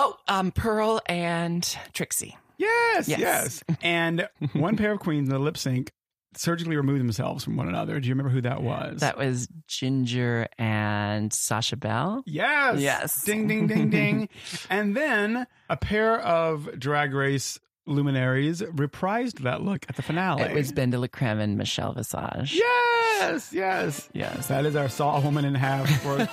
[0.00, 2.36] Oh, um, Pearl and Trixie.
[2.56, 3.18] Yes, yes.
[3.18, 3.64] Yes.
[3.82, 5.90] And one pair of queens in the lip sync
[6.38, 7.98] surgically remove themselves from one another.
[8.00, 9.00] Do you remember who that was?
[9.00, 12.22] That was Ginger and Sasha Belle.
[12.26, 12.80] Yes.
[12.80, 13.22] Yes.
[13.24, 14.28] Ding, ding, ding, ding.
[14.70, 20.42] and then a pair of drag race luminaries reprised that look at the finale.
[20.42, 22.54] It was BenDeLaCreme and Michelle Visage.
[22.54, 24.46] Yes, yes, Yes.
[24.48, 26.26] That is our saw a woman in half for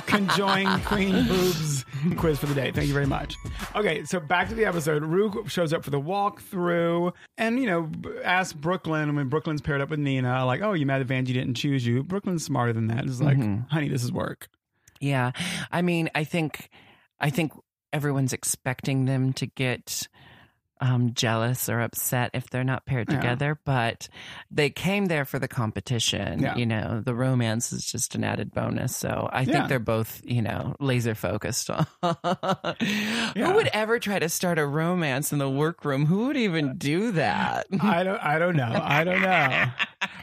[0.06, 1.84] conjoined queen boobs
[2.16, 2.70] quiz for the day.
[2.70, 3.34] Thank you very much.
[3.74, 5.04] Okay, so back to the episode.
[5.04, 7.90] Rue shows up for the walkthrough, and you know,
[8.24, 11.54] asks Brooklyn when Brooklyn's paired up with Nina, like, "Oh, you mad that Vanjie didn't
[11.54, 13.04] choose you?" Brooklyn's smarter than that.
[13.04, 13.62] It's like, mm-hmm.
[13.68, 14.48] "Honey, this is work."
[15.00, 15.32] Yeah.
[15.70, 16.70] I mean, I think
[17.18, 17.52] I think
[17.92, 20.08] everyone's expecting them to get
[20.80, 23.16] um, jealous or upset if they're not paired Yeah.
[23.16, 24.08] together, but
[24.50, 26.40] they came there for the competition.
[26.40, 26.56] Yeah.
[26.56, 28.96] You know, the romance is just an added bonus.
[28.96, 29.52] So I Yeah.
[29.52, 31.68] think they're both, you know, laser focused.
[32.02, 36.06] Who would ever try to start a romance in the workroom?
[36.06, 37.66] Who would even do that?
[37.80, 38.22] I don't.
[38.22, 38.80] I don't know.
[38.82, 39.64] I don't know.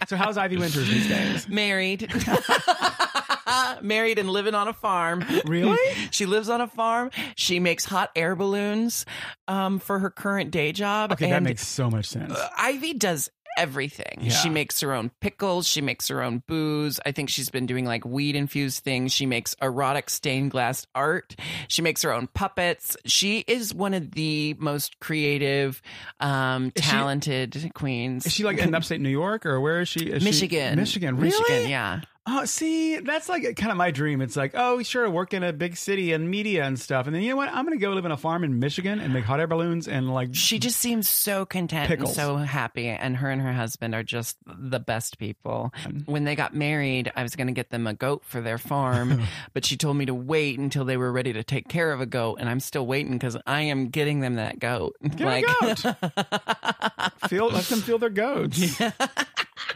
[0.08, 1.50] So how's Ivy Winters these days?
[1.50, 2.10] Married.
[3.82, 5.24] Married and living on a farm.
[5.46, 5.78] Really?
[6.12, 7.12] She lives on a farm.
[7.36, 9.06] She makes hot air balloons
[9.48, 11.12] um, for her current day job.
[11.12, 12.34] Okay, that and makes so much sense.
[12.34, 14.20] uh, Ivy does everything.
[14.22, 14.30] Yeah.
[14.32, 15.68] She makes her own pickles.
[15.68, 17.00] She makes her own booze.
[17.06, 19.12] I think she's been doing like weed infused things.
[19.12, 21.36] She makes erotic stained glass art.
[21.68, 22.96] She makes her own puppets.
[23.06, 25.82] She is one of the most creative,
[26.20, 28.26] um, Is she- talented queens.
[28.28, 30.02] Is she like in upstate New York or where is she?
[30.02, 30.76] Is she- Michigan.
[30.78, 31.16] Michigan.
[31.18, 31.30] Really?
[31.40, 32.02] Michigan, yeah.
[32.30, 34.22] Oh, see, that's like kind of my dream.
[34.22, 37.22] It's like, oh, sure, work in a big city and media and stuff, and then
[37.22, 37.48] you know what?
[37.54, 39.88] I'm going to go live in a farm in Michigan and make hot air balloons
[39.88, 40.36] and like.
[40.36, 42.10] She just seems so content Pickles.
[42.10, 42.88] and so happy.
[42.90, 45.74] And her and her husband are just the best people.
[46.06, 49.22] When they got married, I was going to get them a goat for their farm,
[49.54, 52.06] but she told me to wait until they were ready to take care of a
[52.06, 52.38] goat.
[52.42, 54.98] And I'm still waiting because I am getting them that goat.
[55.16, 57.22] Get a goat.
[57.30, 58.78] feel let them feel their goats.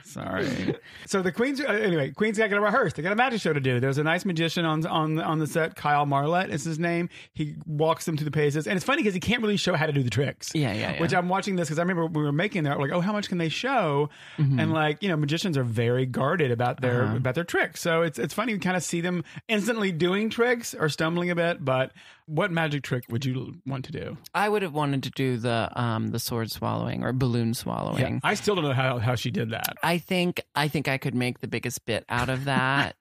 [0.04, 0.76] Sorry.
[1.06, 1.62] So the queens.
[1.62, 2.93] Uh, anyway, queens got to rehearse.
[2.93, 3.80] They got a magic show to do.
[3.80, 5.75] There's a nice magician on on on the set.
[5.75, 7.10] Kyle Marlett is his name.
[7.34, 9.86] He walks them through the paces, and it's funny because he can't really show how
[9.86, 10.51] to do the tricks.
[10.54, 11.01] Yeah, yeah, yeah.
[11.01, 13.30] Which I'm watching this because I remember we were making that, like, oh, how much
[13.30, 14.10] can they show?
[14.38, 14.60] Mm-hmm.
[14.60, 17.17] And like, you know, magicians are very guarded about their Uh-huh.
[17.17, 17.82] about their tricks.
[17.82, 21.36] So it's it's funny to kind of see them instantly doing tricks or stumbling a
[21.36, 21.63] bit.
[21.63, 21.91] But
[22.26, 24.18] what magic trick would you want to do?
[24.34, 28.20] I would have wanted to do the um the sword swallowing or balloon swallowing.
[28.24, 29.76] I still don't know how how she did that.
[29.84, 32.96] I think I think I could make the biggest bit out of that.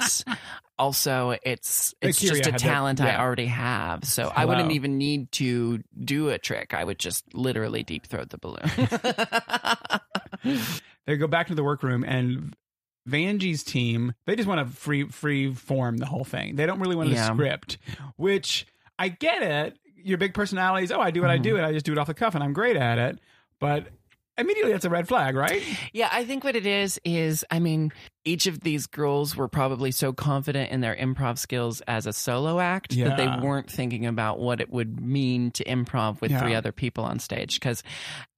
[0.78, 5.30] also, it's it's just a that- talent I already have, so I wouldn't even need
[5.32, 6.74] to do a trick.
[6.74, 8.60] I would just literally deep throat the balloon.
[11.06, 12.54] They go back to the workroom and
[13.08, 16.54] Vanjie's team, they just want to free free form the whole thing.
[16.56, 17.32] They don't really want a Yeah.
[17.32, 17.78] script,
[18.16, 18.66] which
[19.00, 19.78] I get it.
[19.96, 22.06] Your big personalities, oh, I do what I do and I just do it off
[22.06, 23.18] the cuff and I'm great at it.
[23.58, 23.88] But
[24.38, 25.62] immediately that's a red flag, right?
[25.92, 27.92] yeah, I think what it is is, I mean,
[28.24, 32.60] each of these girls were probably so confident in their improv skills as a solo
[32.60, 36.40] act that they weren't thinking about what it would mean to improv with Yeah.
[36.40, 37.60] three other people on stage.
[37.60, 37.82] Because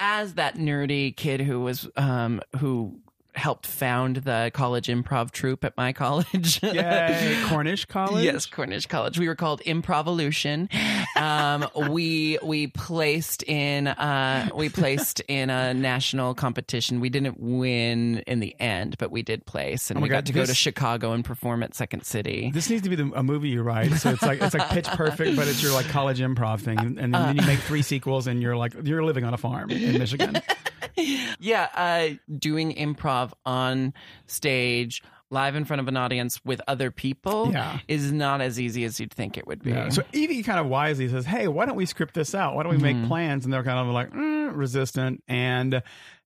[0.00, 3.00] as that nerdy kid who was um who
[3.34, 6.62] helped found the college improv troupe at my college.
[6.62, 8.24] Yay, Cornish College.
[8.24, 9.18] Yes, Cornish College.
[9.18, 10.68] We were called Improvolution.
[11.16, 17.00] Um, we we placed in uh, we placed in a national competition.
[17.00, 20.26] We didn't win in the end, but we did place, and Oh we got God,
[20.26, 22.50] to go to Chicago and perform at Second City.
[22.52, 23.92] This needs to be the, a movie you write.
[23.92, 26.98] So it's like it's like pitch perfect, but it's your like college improv thing, and,
[26.98, 29.98] and then you make three sequels, and you're like you're living on a farm in
[29.98, 30.40] Michigan.
[31.40, 33.94] yeah, uh, doing improv on
[34.26, 35.02] stage.
[35.30, 37.78] Live in front of an audience with other people Yeah.
[37.88, 39.70] is not as easy as you'd think it would be.
[39.70, 39.88] Yeah.
[39.88, 42.54] So Yvie kind of wisely says, "Hey, why don't we script this out?
[42.54, 43.00] Why don't we Mm-hmm.
[43.00, 45.82] make plans?" And they're kind of like mm, resistant, and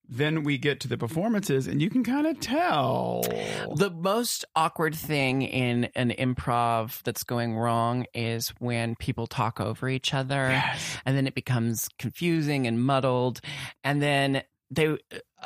[0.08, 3.22] then we get to the performances, and you can kind of tell.
[3.76, 9.88] The most awkward thing in an improv that's going wrong is when people talk over
[9.88, 10.62] each other
[11.04, 13.40] and then it becomes confusing and muddled.
[13.82, 14.96] And then they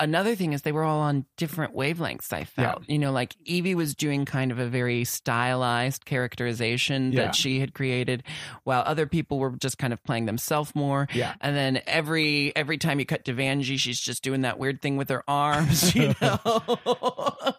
[0.01, 3.75] another thing is they were all on different wavelengths i felt you know like Yvie
[3.75, 7.27] was doing kind of a very stylized characterization Yeah.
[7.27, 8.23] that she had created
[8.65, 11.35] while other people were just kind of playing themselves more Yeah.
[11.41, 14.97] and then every every time you cut to vanjie she's just doing that weird thing
[14.97, 16.41] with her arms you know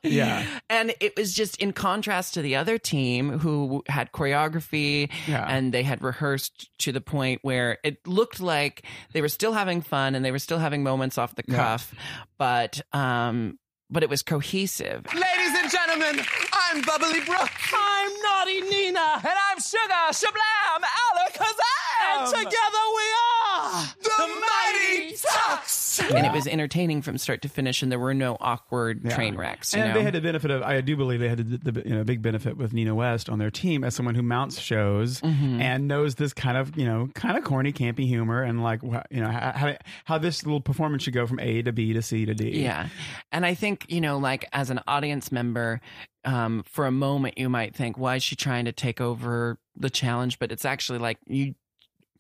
[0.04, 0.46] Yeah.
[0.70, 5.46] and it was just in contrast to the other team who had choreography Yeah.
[5.48, 9.82] and they had rehearsed to the point where it looked like they were still having
[9.82, 11.94] fun and they were still having moments off the cuff,
[12.42, 13.60] but um
[13.92, 15.06] but it was cohesive.
[15.14, 17.52] Ladies and gentlemen, I'm Bubbly Brooke.
[17.72, 22.18] I'm Naughty Nina, and I'm Sugar Sublime Alakazam.
[22.18, 23.41] And together we are
[23.72, 25.16] are the mighty
[25.48, 26.00] Ducks.
[26.00, 29.16] and it was entertaining from start to finish, and there were no awkward Yeah.
[29.16, 29.74] train wrecks.
[29.74, 30.00] You and know?
[30.00, 32.22] they had the benefit of, I do believe they had the, the you know big
[32.22, 35.62] benefit with Nina West on their team as someone who mounts shows Mm-hmm.
[35.62, 39.22] and knows this kind of you know kind of corny, campy humor and like you
[39.22, 42.26] know how how, how this little performance should go from A to B to C
[42.26, 42.62] to D.
[42.62, 42.88] Yeah.
[43.32, 45.82] And I think, you know, like as an audience member,
[46.26, 49.90] um, for a moment you might think, why is she trying to take over the
[49.90, 50.40] challenge?
[50.40, 51.56] But it's actually like you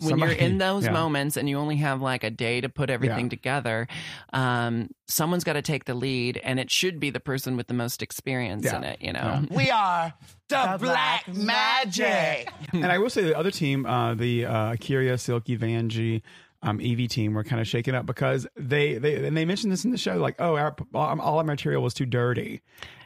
[0.02, 0.92] when Somebody- you're in those yeah.
[0.92, 3.30] moments and you only have like a day to put everything Yeah.
[3.30, 3.88] together,
[4.34, 7.74] um, someone's got to take the lead, and it should be the person with the
[7.74, 8.78] most experience Yeah.
[8.78, 8.98] in it.
[9.02, 10.14] You know, We are
[10.50, 12.50] the, Black Magic.
[12.74, 16.22] and I will say the other team, uh, the uh, Kyria, Silky, Vanjie,
[16.64, 19.84] um, Yvie team were kind of shaken up because they they and they mentioned this
[19.84, 22.62] in the show, like, oh, our, all our material was too dirty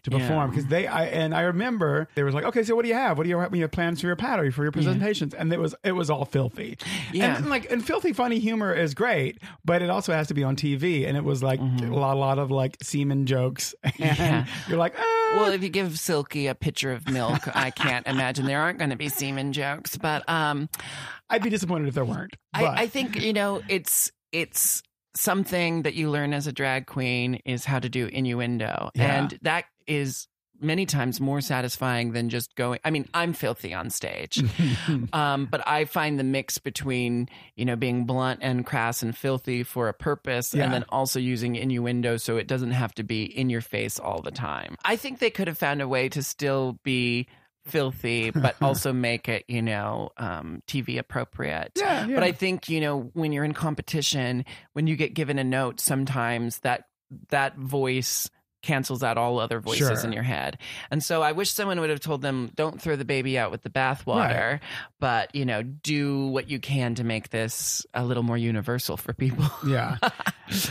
[0.05, 2.89] to perform because they I and I remember they was like, okay, so what do
[2.89, 3.17] you have?
[3.17, 3.55] What do you have?
[3.55, 5.33] You have plans for your pattern for your presentations?
[5.33, 6.77] And it was it was all filthy.
[7.11, 7.37] Yeah.
[7.37, 10.55] and, like and filthy funny humor is great, but it also has to be on
[10.55, 11.07] TV.
[11.07, 14.93] And it was like a lot, a lot of like semen jokes, and you're like,
[14.97, 15.31] ah.
[15.35, 18.91] well, if you give Silky a pitcher of milk, I can't imagine there aren't going
[18.91, 19.97] to be semen jokes.
[19.97, 20.69] But um,
[21.29, 22.35] I'd be disappointed if there weren't.
[22.53, 24.81] I, I think you know it's it's
[25.15, 29.19] something that you learn as a drag queen is how to do innuendo, Yeah.
[29.23, 30.27] and that is
[30.61, 32.79] many times more satisfying than just going.
[32.85, 34.41] I mean, I'm filthy on stage,
[35.13, 39.63] um, but I find the mix between you know being blunt and crass and filthy
[39.63, 40.65] for a purpose, Yeah.
[40.65, 44.21] and then also using innuendo so it doesn't have to be in your face all
[44.21, 44.75] the time.
[44.85, 47.27] I think they could have found a way to still be
[47.65, 52.15] filthy but also make it you know um tv appropriate Yeah, yeah.
[52.15, 55.79] but i think you know when you're in competition when you get given a note
[55.79, 56.83] sometimes that
[57.29, 58.29] that voice
[58.65, 60.05] cancels out all other voices Sure.
[60.05, 60.57] in your head
[60.91, 63.61] and so i wish someone would have told them don't throw the baby out with
[63.61, 64.59] the bathwater
[64.99, 69.13] but you know do what you can to make this a little more universal for
[69.13, 69.97] people Yeah.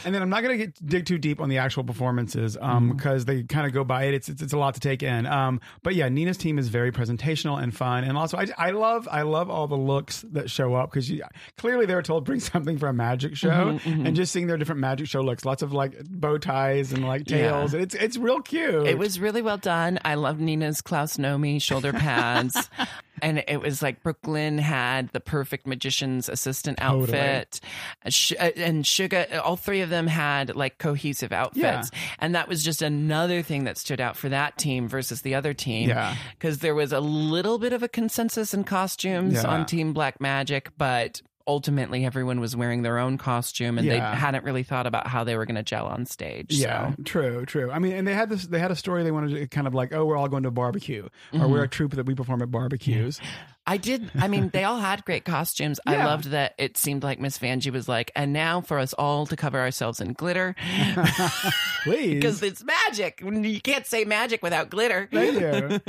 [0.04, 2.74] and then I'm not going to get dig too deep on the actual performances um
[2.85, 2.96] Mm-hmm.
[2.96, 4.14] because they kind of go by it.
[4.14, 5.26] It's, it's it's a lot to take in.
[5.26, 9.09] Um but yeah, Nina's team is very presentational and fun and also I, I love
[9.11, 11.11] I love all the looks that show up cuz
[11.57, 14.57] clearly they were told bring something for a magic show Mm-hmm, and just seeing their
[14.57, 17.37] different magic show looks lots of like bow ties and like Yeah.
[17.85, 18.87] It's it's real cute.
[18.87, 19.99] It was really well done.
[20.05, 22.68] I love Nina's Klaus Nomi shoulder pads.
[23.23, 27.61] and it was like Brooklyn had the perfect magician's assistant outfit.
[28.05, 28.11] Uh,
[28.57, 31.90] And Shuga, all three of them had like cohesive outfits.
[32.18, 35.55] And that was just another thing that stood out for that team versus the other
[35.55, 35.88] team.
[35.90, 36.16] Yeah.
[36.33, 39.47] Because there was a little bit of a consensus in costumes Yeah.
[39.49, 44.44] on Team Black Magic, but ultimately everyone was wearing their own costume and they hadn't
[44.44, 46.54] really thought about how they were going to gel on stage.
[46.54, 47.02] Yeah, So.
[47.04, 47.70] true, true.
[47.70, 48.46] I mean, and they had this.
[48.46, 50.48] They had a story they wanted to kind of like, oh, we're all going to
[50.48, 51.70] a barbecue, or we're a mm-hmm.
[51.70, 53.20] troupe that we perform at barbecues.
[53.66, 54.11] I did.
[54.14, 55.80] I mean, they all had great costumes.
[55.87, 59.24] I loved that it seemed like Miss Vanjie was like, and now for us all
[59.26, 60.54] to cover ourselves in glitter
[61.85, 63.22] Please, because it's magic.
[63.22, 65.09] You can't say magic without glitter.
[65.11, 65.80] Thank you.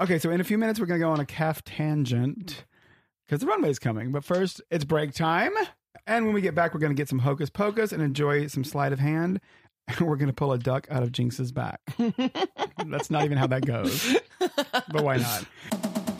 [0.00, 2.64] okay, so in a few minutes, we're going to go on a calf tangent
[3.26, 4.12] because the runway's coming.
[4.12, 5.52] But first, it's break time.
[6.06, 8.64] And when we get back, we're going to get some hocus pocus and enjoy some
[8.64, 9.40] sleight of hand.
[9.88, 11.80] And we're going to pull a duck out of Jinkx's back.
[12.86, 14.16] That's not even how that goes.
[14.40, 15.46] But why not?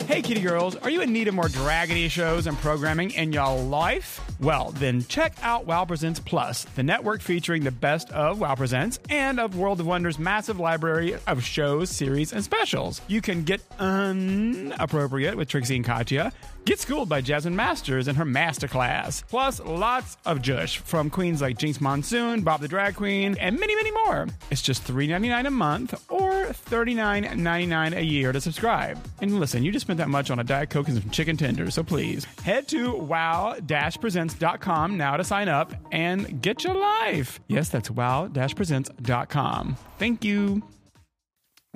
[0.07, 3.59] Hey, kitty girls, are you in need of more draggedy shows and programming in your
[3.61, 4.21] life?
[4.39, 8.99] Well, then check out WoW Presents Plus, the network featuring the best of WoW Presents
[9.09, 13.01] and of World of Wonder's massive library of shows, series, and specials.
[13.09, 16.31] You can get inappropriate with Trixie and Katya,
[16.67, 21.57] get schooled by Jasmine Masters in her masterclass, plus lots of Jush from queens like
[21.57, 24.27] Jinkx Monsoon, Bob the Drag Queen, and many, many more.
[24.51, 28.99] It's just $3.99 a month or $39.99 a year to subscribe.
[29.21, 31.75] And listen, you just spent that much on a Diet Coke and some chicken tenders,
[31.75, 37.39] so please head to wow-presents.com now to sign up and get your life.
[37.47, 39.77] Yes, that's wow-presents.com.
[39.97, 40.63] Thank you.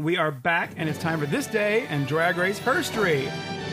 [0.02, 3.28] We are back, and it's time for this day and Drag Race Herstory.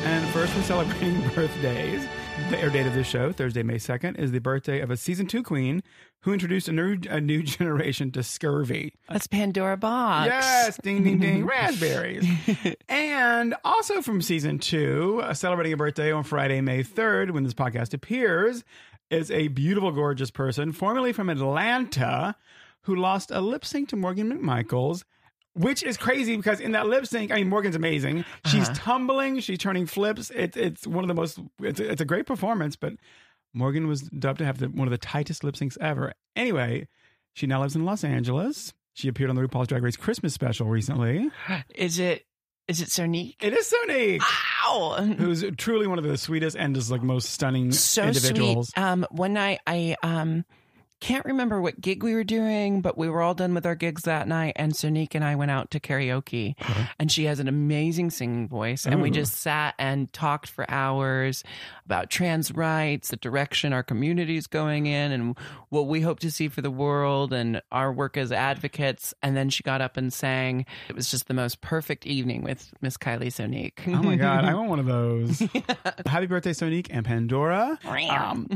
[0.04, 2.06] And first, we're celebrating birthdays.
[2.50, 5.26] The air date of this show, Thursday, May 2nd, is the birthday of a season
[5.26, 5.82] two queen
[6.20, 8.92] who introduced a new, a new generation to scurvy.
[9.08, 10.26] That's Pandora Boxx.
[10.26, 12.26] Yes, ding, ding, ding, raspberries.
[12.90, 17.54] And also from season two, uh, celebrating a birthday on Friday, May 3rd, when this
[17.54, 18.64] podcast appears,
[19.08, 22.36] is a beautiful, gorgeous person, formerly from Atlanta,
[22.82, 25.04] who lost a lip sync to Morgan McMichaels.
[25.58, 28.24] Which is crazy because in that lip sync, I mean, Morgan's amazing.
[28.46, 30.30] She's tumbling, she's turning flips.
[30.30, 31.38] It's it's one of the most.
[31.60, 32.92] It's a, it's a great performance, but
[33.52, 36.12] Morgan was dubbed to have the, one of the tightest lip syncs ever.
[36.36, 36.86] Anyway,
[37.34, 38.72] she now lives in Los Angeles.
[38.94, 41.30] She appeared on the RuPaul's Drag Race Christmas special recently.
[41.74, 42.24] Is it
[42.68, 43.36] Is it Sonique?
[43.40, 44.22] It is Sonique,
[44.66, 45.14] Ow!
[45.18, 48.68] who's truly one of the sweetest and just like most stunning so individuals.
[48.70, 48.82] sweet.
[48.82, 50.44] Um, one night I um
[51.00, 54.02] can't remember what gig we were doing, but we were all done with our gigs
[54.02, 56.54] that night, and Sonique and I went out to karaoke,
[56.98, 61.44] and she has an amazing singing voice, and we just sat and talked for hours
[61.84, 65.38] about trans rights, the direction our community is going in, and
[65.70, 69.14] what we hope to see for the world, and our work as advocates.
[69.22, 70.66] And then she got up and sang.
[70.88, 73.86] It was just the most perfect evening with Miss Kylie Sonique.
[73.86, 75.42] Oh my god, I want one of those.
[76.06, 77.78] Happy birthday, Sonique and Pandora.
[78.10, 78.46] Um,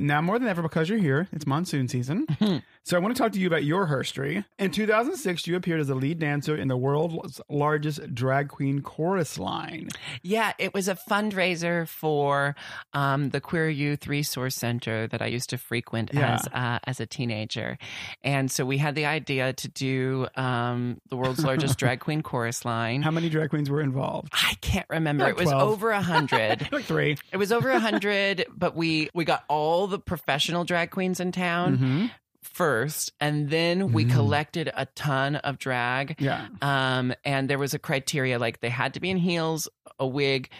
[0.00, 2.24] now more than ever, because you're here, it's monsoon season.
[2.84, 4.44] so I want to talk to you about your history.
[4.60, 9.38] In 2006, you appeared as the lead dancer in the world's largest drag queen chorus
[9.38, 9.88] line.
[10.22, 12.54] Yeah, it was a fundraiser for
[12.92, 16.34] um, the Queer Youth Resource Center that I used to frequent Yeah.
[16.34, 17.76] as uh, as a teenager,
[18.22, 22.64] and so we had the idea to do um, the world's largest drag queen chorus
[22.64, 23.02] line.
[23.02, 24.28] How many drag queens were involved?
[24.32, 25.24] I can't remember.
[25.24, 25.72] Like it was 12.
[25.72, 26.68] over a hundred.
[26.78, 27.16] Like three.
[27.32, 31.32] It was over a hundred, but we we got all the professional drag queens in
[31.32, 32.06] town Mm-hmm.
[32.42, 36.16] first, and then we collected a ton of drag.
[36.20, 36.48] Yeah.
[36.62, 39.68] Um, and there was a criteria like they had to be in heels,
[40.00, 40.50] a wig,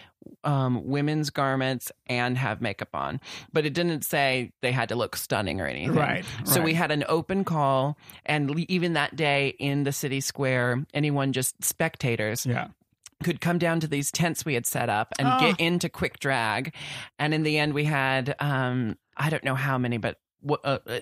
[0.43, 3.19] um, women's garments, and have makeup on.
[3.51, 5.93] But it didn't say they had to look stunning or anything.
[5.95, 6.65] Right, So right.
[6.65, 11.61] we had an open call, and even that day in the city square, anyone just
[11.63, 12.67] spectators Yeah.
[13.23, 15.39] could come down to these tents we had set up and Oh.
[15.39, 16.73] get into quick drag.
[17.17, 20.17] And in the end, we had um, I don't know how many, but
[20.47, 20.55] uh,
[20.87, 20.99] uh,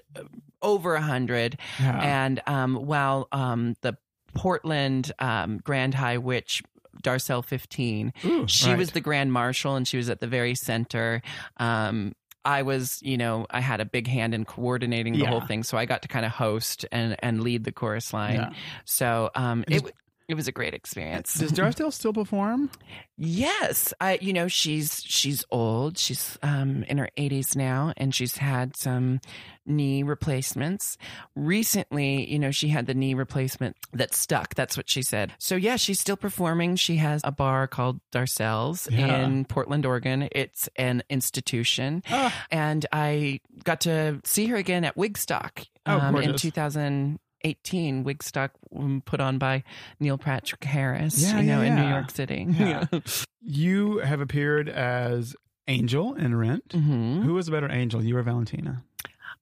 [0.62, 1.58] over a hundred.
[1.80, 2.00] Yeah.
[2.26, 3.98] And um, while um, the
[4.34, 6.64] Portland um, Grand High Witch.
[7.04, 8.12] Darcelle 15.
[8.26, 8.78] Ooh, she right.
[8.78, 11.22] was the grand marshal and she was at the very center.
[11.58, 15.30] Um, I was, you know, I had a big hand in coordinating the Yeah.
[15.30, 15.62] whole thing.
[15.62, 18.36] So I got to kind of host and, and lead the chorus line.
[18.36, 18.50] Yeah.
[18.86, 19.94] So um, it,
[20.28, 21.36] it was a great experience.
[21.36, 22.70] Does Darcelle still perform?
[23.18, 25.98] Yes, I, you know she's she's old.
[25.98, 29.22] She's um, in her eighties now, and she's had some
[29.66, 30.98] knee replacements
[31.36, 32.30] recently.
[32.30, 34.54] You know she had the knee replacement that stuck.
[34.56, 35.34] That's what she said.
[35.40, 36.76] So yeah, she's still performing.
[36.76, 39.24] She has a bar called Darcelle's yeah.
[39.24, 40.28] in Portland, Oregon.
[40.34, 42.48] It's an institution, ah.
[42.52, 47.18] and I got to see her again at Wigstock oh, um, in 2000-
[47.48, 49.64] 18 Wigstock um, put on by
[50.00, 51.84] Neil Patrick Harris, yeah, you know, yeah, in yeah.
[51.84, 52.46] New York City.
[52.50, 52.86] Yeah.
[53.42, 55.36] you have appeared as
[55.68, 56.70] Angel in Rent.
[56.70, 57.22] Mm-hmm.
[57.24, 58.84] Who was a better angel, you or Valentina?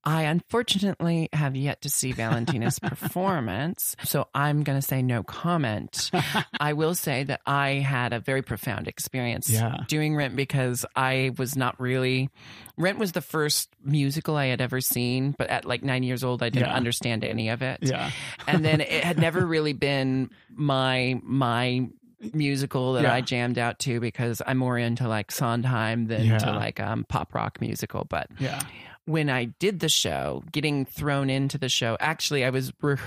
[0.05, 2.77] I unfortunately have yet to see Valentina's
[3.25, 6.11] performance, so I'm going to say no comment.
[6.59, 9.77] I will say that I had a very profound experience Yeah.
[9.87, 12.29] doing Rent because I was not really.
[12.77, 16.43] Rent was the first musical I had ever seen, but at like nine years old,
[16.43, 16.75] I didn't Yeah.
[16.75, 17.79] understand any of it.
[17.81, 18.11] Yeah.
[18.47, 21.87] and then it had never really been my my
[22.33, 23.13] musical that Yeah.
[23.13, 27.33] I jammed out to because I'm more into like Sondheim than to like um pop
[27.33, 28.61] rock musical, but Yeah.
[29.05, 32.71] When I did the show, getting thrown into the show, actually, I was.
[32.81, 32.97] Re-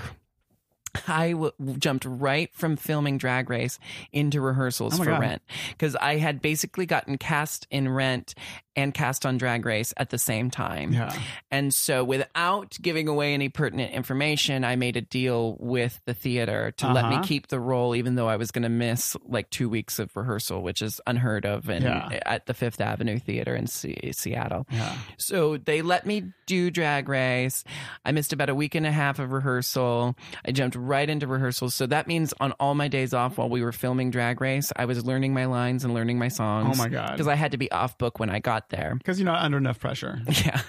[1.07, 3.77] I w- jumped right from filming Drag Race
[4.11, 5.21] into rehearsals Oh for God.
[5.21, 8.33] Rent because I had basically gotten cast in Rent
[8.79, 10.93] and cast on Drag Race at the same time.
[10.93, 11.13] Yeah.
[11.51, 16.71] And so, without giving away any pertinent information, I made a deal with the theater
[16.77, 17.23] to let me Uh-huh.
[17.23, 20.61] keep the role, even though I was going to miss like two weeks of rehearsal,
[20.61, 22.19] which is unheard of in, Yeah.
[22.25, 24.65] at the Fifth Avenue Theater in Se- Seattle.
[24.71, 24.95] Yeah.
[25.17, 27.63] So they let me do Drag Race.
[28.05, 30.15] I missed about a week and a half of rehearsal.
[30.45, 31.75] I jumped right into rehearsals.
[31.75, 34.85] So that means on all my days off while we were filming Drag Race, I
[34.85, 36.77] was learning my lines and learning my songs.
[36.79, 37.11] Oh my God.
[37.11, 38.95] Because I had to be off book when I got there.
[38.97, 40.19] Because you're not under enough pressure.
[40.45, 40.61] Yeah.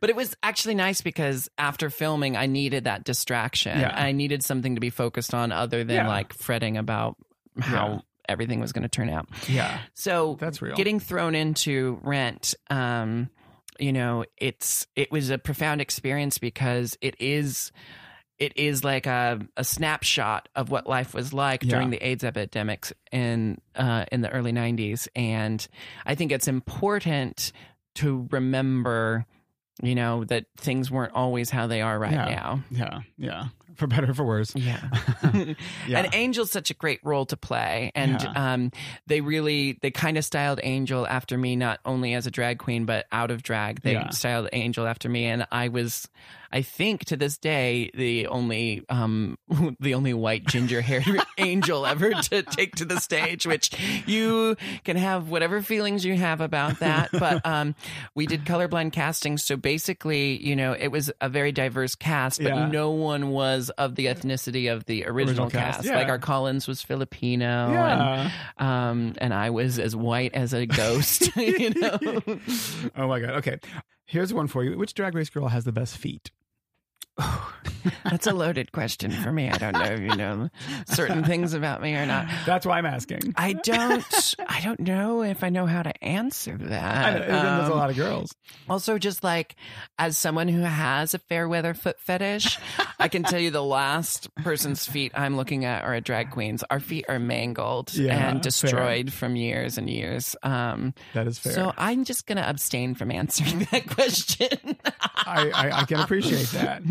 [0.00, 3.78] But it was actually nice because after filming, I needed that distraction.
[3.78, 3.92] Yeah.
[3.94, 6.08] I needed something to be focused on other than Yeah.
[6.08, 7.16] like fretting about
[7.58, 7.98] how Yeah.
[8.28, 9.26] everything was going to turn out.
[9.48, 9.78] Yeah.
[9.94, 10.74] So That's real.
[10.76, 13.28] Getting thrown into rent, um,
[13.78, 17.72] you know, it's it was a profound experience because it is
[18.40, 21.70] it is like a, a snapshot of what life was like Yeah.
[21.70, 25.64] during the AIDS epidemics in uh, in the early '90s, and
[26.06, 27.52] I think it's important
[27.96, 29.26] to remember,
[29.82, 32.24] you know, that things weren't always how they are right yeah.
[32.24, 32.64] now.
[32.70, 33.00] Yeah.
[33.18, 33.44] Yeah.
[33.76, 34.54] For better or for worse.
[34.54, 34.80] Yeah.
[35.86, 35.98] Yeah.
[36.00, 37.90] And Angel's such a great role to play.
[37.94, 38.52] And Yeah.
[38.52, 38.70] um,
[39.06, 42.84] they really, they kind of styled Angel after me, not only as a drag queen,
[42.84, 43.82] but out of drag.
[43.82, 44.10] They Yeah.
[44.10, 45.26] styled Angel after me.
[45.26, 46.08] And I was,
[46.52, 49.38] I think to this day the only um
[49.80, 51.06] the only white ginger haired
[51.38, 53.70] angel ever to take to the stage, which
[54.06, 57.10] you can have whatever feelings you have about that.
[57.12, 57.74] But um
[58.14, 62.48] we did colorblind casting, so basically, you know, it was a very diverse cast, but
[62.54, 62.66] Yeah.
[62.66, 65.88] no one was of the ethnicity of the original, Original cast, cast.
[65.88, 65.96] yeah.
[65.96, 68.30] Like our Collins was Filipino Yeah.
[68.58, 71.98] and um and I was as white as a ghost, you know.
[72.96, 73.30] Oh my god.
[73.40, 73.58] Okay.
[74.06, 74.78] Here's one for you.
[74.78, 76.30] Which drag race girl has the best feet?
[78.04, 79.48] That's a loaded question for me.
[79.48, 80.50] I don't know if you know
[80.86, 82.26] certain things about me or not.
[82.46, 83.34] That's why I'm asking.
[83.36, 84.34] I don't.
[84.48, 87.06] I don't know if I know how to answer that.
[87.06, 88.34] I know, there's a Um, lot of girls.
[88.68, 89.56] Also, just like
[89.98, 92.58] as someone who has a fair weather foot fetish,
[92.98, 96.62] I can tell you the last person's feet I'm looking at are a drag queens.
[96.70, 100.36] Our feet are mangled Yeah, and destroyed from years and years.
[100.42, 101.52] Um, That is fair.
[101.52, 104.76] so I'm just gonna abstain from answering that question.
[105.16, 106.82] I, I, I can appreciate that.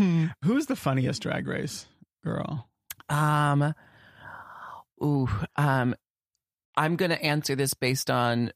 [0.43, 1.85] Who's the funniest drag race
[2.23, 2.69] girl?
[3.09, 3.73] Um,
[5.03, 5.95] ooh, um,
[6.77, 8.51] I'm going to answer this based on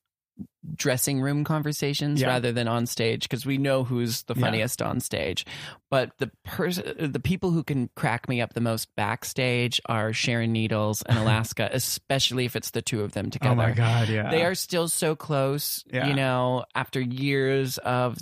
[0.75, 2.27] dressing room conversations Yeah.
[2.27, 4.41] rather than on stage because we know who's the Yeah.
[4.41, 5.45] funniest on stage.
[5.91, 10.51] But the person, the people who can crack me up the most backstage are Sharon
[10.51, 13.51] Needles and Alaska, especially if it's the two of them together.
[13.53, 14.31] Oh my god, yeah.
[14.31, 16.07] They are still so close, Yeah.
[16.07, 18.17] you know, after years of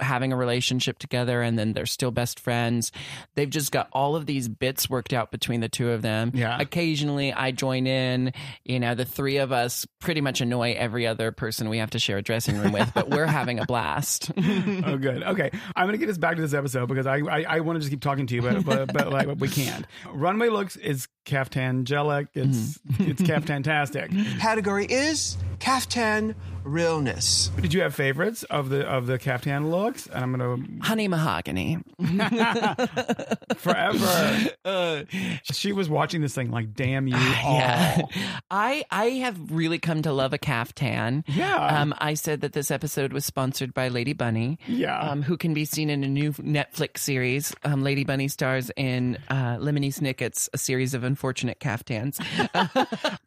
[0.00, 2.92] having a relationship together and then they're still best friends.
[3.34, 6.32] They've just got all of these bits worked out between the two of them.
[6.34, 6.58] Yeah.
[6.60, 8.32] Occasionally I join in,
[8.64, 11.98] you know, the three of us pretty much annoy every other person we have to
[11.98, 14.30] share a dressing room with, but we're having a blast.
[14.36, 15.22] oh, good.
[15.22, 17.80] Okay, I'm gonna get us back to this episode because I I, I want to
[17.80, 19.86] just keep talking to you, but but, but like we can't.
[20.12, 22.28] Runway looks is caftangelic.
[22.34, 23.10] It's Mm-hmm.
[23.10, 24.38] it's caftantastic.
[24.40, 26.34] Category is caftan
[26.64, 27.48] realness.
[27.60, 30.06] Did you have favorites of the of the caftan looks?
[30.06, 31.78] And I'm gonna Honey mahogany.
[33.56, 34.50] forever.
[34.64, 35.02] Uh,
[35.52, 37.54] She was watching this thing like, damn you all.
[37.58, 38.02] yeah.
[38.50, 41.24] I I have really come to love a caftan.
[41.28, 41.54] Yeah.
[41.80, 44.58] Um, I said that this episode was sponsored by Lady Bunny.
[44.66, 44.98] Yeah.
[44.98, 47.54] Um, who can be seen in a new Netflix series.
[47.64, 52.18] Um, Lady Bunny stars in uh, Lemony Snicket's A Series of Unfortunate Caftans.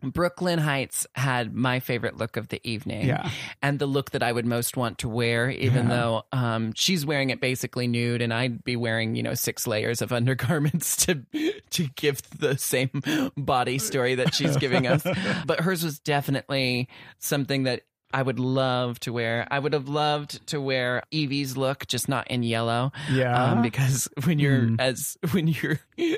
[0.04, 3.08] Brooklyn Hytes had my favorite look of the evening.
[3.08, 3.30] Yeah.
[3.62, 7.30] And the look that I would most want to wear, even though um, she's wearing
[7.30, 11.24] it basically nude, and I'd be wearing, you know, six layers of undergarments to
[11.72, 12.90] to give the same
[13.38, 15.06] body story that she's giving us.
[15.46, 16.88] But hers was definitely
[17.20, 17.82] something that
[18.14, 19.48] I would love to wear.
[19.52, 22.92] I would have loved to wear Yvie's look, just not in yellow.
[23.12, 23.52] Yeah.
[23.52, 24.76] Um, because when you're Hmm.
[24.80, 25.80] as when you're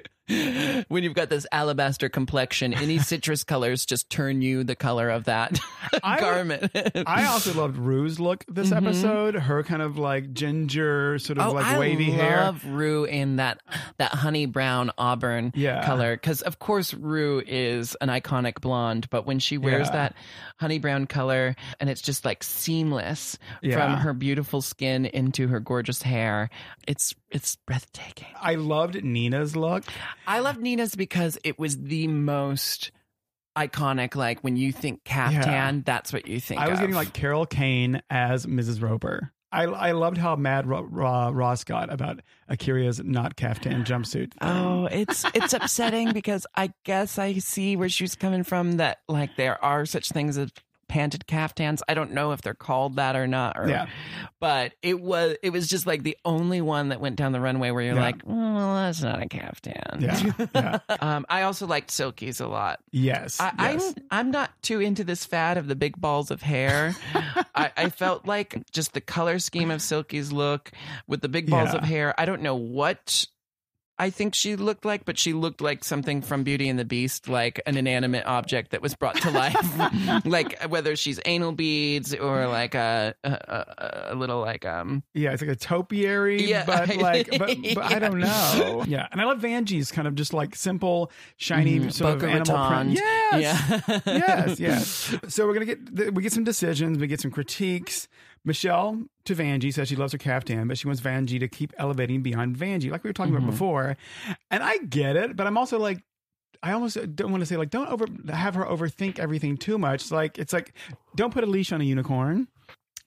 [0.87, 5.25] when you've got this alabaster complexion, any citrus colors just turn you the color of
[5.25, 5.59] that
[6.03, 6.71] I- garment.
[7.05, 9.35] I also loved Ru's look this episode.
[9.35, 11.49] Her kind of like ginger, sort of Mm-hmm.
[11.49, 12.39] Oh, like I wavy hair.
[12.39, 13.61] I love Ru in that
[13.97, 15.83] that honey brown auburn Yeah.
[15.85, 19.93] color because of course Rue is an iconic blonde, but when she wears Yeah.
[19.93, 20.15] that
[20.57, 23.75] honey brown color and it's just like seamless Yeah.
[23.75, 26.49] from her beautiful skin into her gorgeous hair,
[26.87, 28.27] it's it's breathtaking.
[28.39, 29.83] I loved Nina's look.
[30.27, 32.91] I loved Nina's because it was the most
[33.57, 34.15] iconic.
[34.15, 36.61] Like when you think caftan, that's what you think.
[36.61, 36.81] I was of.
[36.81, 38.81] getting like Carol Kane as Mrs.
[38.81, 39.31] Roper.
[39.53, 44.31] I, I loved how mad Ro- Ro- Ross got about A'keria's not caftan jumpsuit.
[44.39, 48.77] Oh, it's it's upsetting because I guess I see where she's coming from.
[48.77, 50.51] That like there are such things as
[50.91, 51.81] panted caftans.
[51.87, 53.57] I don't know if they're called that or not.
[53.57, 53.87] Or, Yeah.
[54.41, 57.71] but it was it was just like the only one that went down the runway
[57.71, 58.01] where you're Yeah.
[58.01, 60.01] like, well, that's not a caftan.
[60.01, 60.79] Yeah, yeah.
[60.99, 62.79] um, I also liked Silky's a lot.
[62.91, 63.39] Yes.
[63.39, 63.93] I, yes.
[63.97, 66.93] I'm I'm not too into this fad of the big balls of hair.
[67.55, 70.71] I, I felt like just the color scheme of Silky's look
[71.07, 71.79] with the big balls Yeah.
[71.79, 72.13] of hair.
[72.19, 73.25] I don't know what
[74.01, 77.29] I think she looked like, but she looked like something from Beauty and the Beast,
[77.29, 80.25] like an inanimate object that was brought to life.
[80.25, 85.33] like whether she's anal beads or like a a, a, a little like um Yeah,
[85.33, 86.65] it's like a topiary, Yeah.
[86.65, 88.83] but like, but, but I don't know.
[88.87, 91.93] Yeah, and I love Vanjie's kind of just like simple, shiny Mhm.
[91.93, 92.87] sort Boca of animal Raton.
[92.95, 92.99] print.
[93.33, 95.15] Yes, yeah yes, yes.
[95.27, 98.07] So we're gonna get we get some decisions, we get some critiques.
[98.43, 102.21] Michelle to Vanjie says she loves her caftan, but she wants Vanjie to keep elevating
[102.23, 103.37] beyond Vanjie, like we were talking Mhm.
[103.37, 103.97] about before.
[104.49, 106.03] And I get it, but I'm also like.
[106.63, 110.11] I almost don't want to say like don't over have her overthink everything too much.
[110.11, 110.73] Like it's like
[111.15, 112.47] don't put a leash on a unicorn.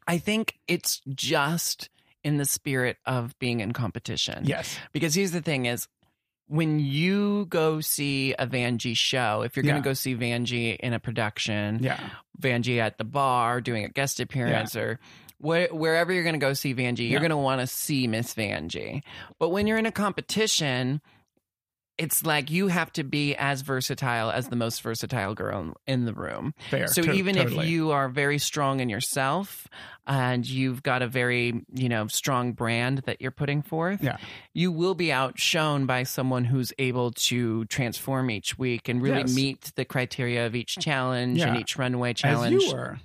[0.09, 1.89] I think it's just
[2.24, 4.45] in the spirit of being in competition.
[4.45, 4.76] Yes.
[4.93, 5.87] Because here's the thing is
[6.49, 9.72] when you go see a Vanjie show, if you're Yeah.
[9.72, 12.01] going to go see Vanjie in a production, Yeah.
[12.41, 14.99] Vanjie at the bar doing a guest appearance or
[15.39, 17.18] where, wherever you're going to go see Vanjie, you're Yeah.
[17.18, 19.03] going to want to see Miss Vanjie.
[19.39, 21.01] But when you're in a competition,
[21.97, 26.12] it's like you have to be as versatile as the most versatile girl in the
[26.12, 26.53] room.
[26.68, 26.89] Fair.
[26.89, 27.64] So To- even totally.
[27.66, 29.68] if you are very strong in yourself
[30.05, 34.16] and you've got a very, you know, strong brand that you're putting forth, Yeah.
[34.53, 39.35] you will be outshone by someone who's able to transform each week and really Yes.
[39.37, 42.61] meet the criteria of each challenge and each runway As challenge.
[42.64, 42.99] you were.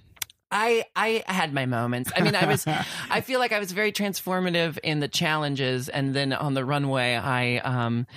[0.52, 2.12] I I had my moments.
[2.16, 2.66] I mean, I was
[3.10, 7.16] I feel like I was very transformative in the challenges and then on the runway
[7.16, 8.08] I um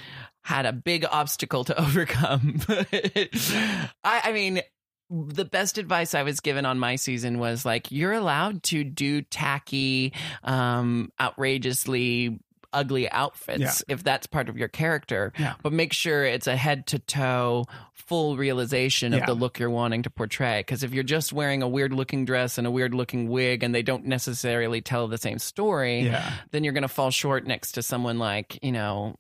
[0.43, 2.61] had a big obstacle to overcome.
[2.69, 4.63] I I mean
[5.11, 9.21] the best advice I was given on my season was like you're allowed to do
[9.23, 12.41] tacky um outrageously
[12.73, 13.95] ugly outfits Yeah.
[13.95, 15.55] if that's part of your character Yeah.
[15.63, 19.27] but make sure it's a head to toe full realization of Yeah.
[19.27, 22.59] the look you're wanting to portray because if you're just wearing a weird looking dress
[22.59, 26.13] and a weird looking wig and they don't necessarily tell the same story
[26.51, 29.17] then you're going to fall short next to someone like you know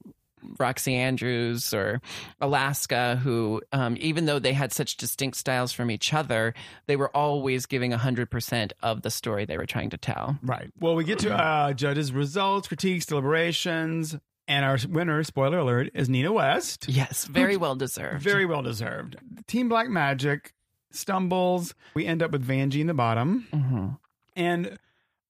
[0.59, 2.01] Roxxxy Andrews or
[2.41, 6.55] Alaska, who, um, even though they had such distinct styles from each other,
[6.87, 10.39] they were always giving 100% of the story they were trying to tell.
[10.43, 10.71] Right.
[10.81, 14.17] Well, we get to uh, judges' results, critiques, deliberations,
[14.49, 16.87] and our winner, spoiler alert, is Nina West.
[16.89, 18.23] Yes, very well deserved.
[18.23, 19.17] Very well deserved.
[19.47, 20.53] Team Black Magic
[20.91, 21.75] stumbles.
[21.95, 23.47] We end up with Vanjie in the bottom.
[23.53, 23.99] Mhm.
[24.37, 24.79] And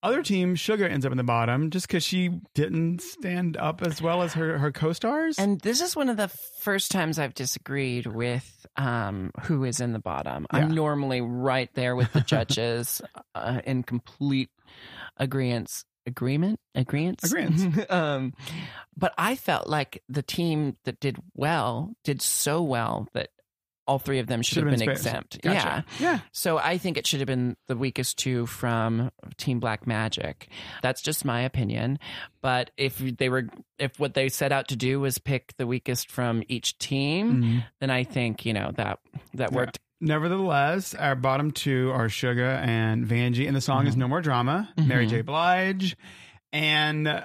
[0.02, 4.02] other team, Shuga ends up in the bottom just because she didn't stand up as
[4.02, 5.38] well as her, her co stars.
[5.38, 6.28] And this is one of the
[6.60, 10.46] first times I've disagreed with um, who is in the bottom.
[10.50, 13.00] I'm normally right there with the judges
[13.34, 14.50] uh, in complete
[15.16, 15.84] agreement.
[16.04, 17.88] Agreement, agreement, Agreeance.
[17.92, 18.34] um,
[18.96, 23.28] but I felt like the team that did well did so well that
[23.92, 25.42] all three of them should Should've have been been, exempt.
[25.42, 25.84] Gotcha.
[26.00, 26.12] Yeah.
[26.12, 26.18] Yeah.
[26.32, 30.48] So I think it should have been the weakest two from Team Black Magic.
[30.82, 31.98] That's just my opinion.
[32.40, 36.10] But if they were, if what they set out to do was pick the weakest
[36.10, 37.64] from each team, Mhm.
[37.80, 38.98] then I think you know that
[39.34, 39.56] that Yeah.
[39.56, 39.78] worked.
[40.00, 44.68] Nevertheless, our bottom two are Shuga and Vanjie, and the song is No More Drama,
[44.76, 45.10] Mary Mhm.
[45.10, 45.20] J.
[45.20, 45.96] Blige.
[46.52, 47.24] And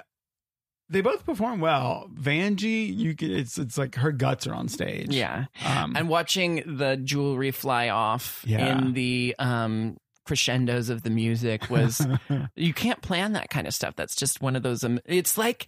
[0.90, 2.08] they both perform well.
[2.14, 5.14] Vanjie, you can, it's it's like her guts are on stage.
[5.14, 8.78] Yeah, Um, and watching the jewelry fly off Yeah.
[8.78, 12.06] in the um, crescendos of the music was
[12.56, 13.94] you can't plan that kind of stuff.
[13.96, 14.84] That's just one of those.
[14.84, 15.66] Um, it's like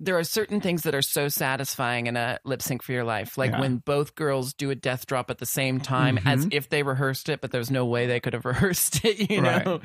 [0.00, 3.36] there are certain things that are so satisfying in a lip sync for your life,
[3.36, 3.60] like Yeah.
[3.60, 7.28] when both girls do a death drop at the same time, as if they rehearsed
[7.28, 9.64] it, but there's no way they could have rehearsed it, you Right.
[9.66, 9.80] know.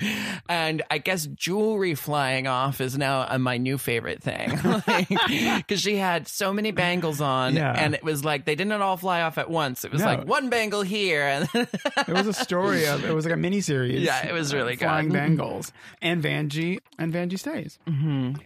[0.48, 4.52] And I guess jewelry flying off is now uh, my new favorite thing,
[5.58, 7.74] because she had so many bangles on, Yeah.
[7.74, 9.84] and it was like they didn't all fly off at once.
[9.84, 10.08] It was No.
[10.08, 13.62] like one bangle here, and it was a story of it was like a mini
[13.62, 14.02] series.
[14.04, 14.86] Yeah, it was really good.
[14.86, 17.78] flying bangles and Vanjie and Vanjie stays.
[17.88, 18.40] Mhm.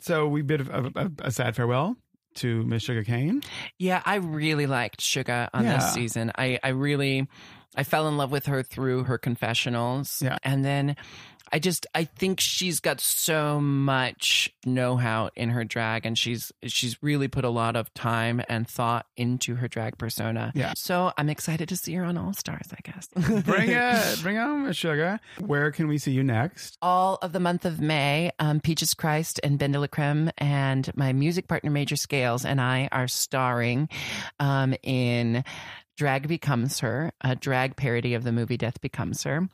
[0.00, 1.96] So we bid a, a, a sad farewell
[2.36, 3.42] to Miss Shuga Cain.
[3.78, 5.76] Yeah, I really liked Shuga on Yeah.
[5.78, 6.32] this season.
[6.36, 7.28] I, I really
[7.76, 10.20] I fell in love with her through her confessionals.
[10.22, 10.38] Yeah.
[10.42, 10.96] And then
[11.52, 17.02] I just I think she's got so much know-how in her drag and she's she's
[17.02, 20.52] really put a lot of time and thought into her drag persona.
[20.54, 20.72] Yeah.
[20.76, 23.08] So I'm excited to see her on All Stars, I guess.
[23.44, 25.18] Bring it, bring on Miss Shuga.
[25.38, 26.78] Where can we see you next?
[26.82, 31.70] all of the month of May, um, Peaches Christ and BenDeLaCreme and my music partner
[31.70, 33.88] Major Scales and I are starring
[34.38, 35.44] um, in
[36.00, 39.50] Drag Becomes Her, a drag parody of the movie Death Becomes Her.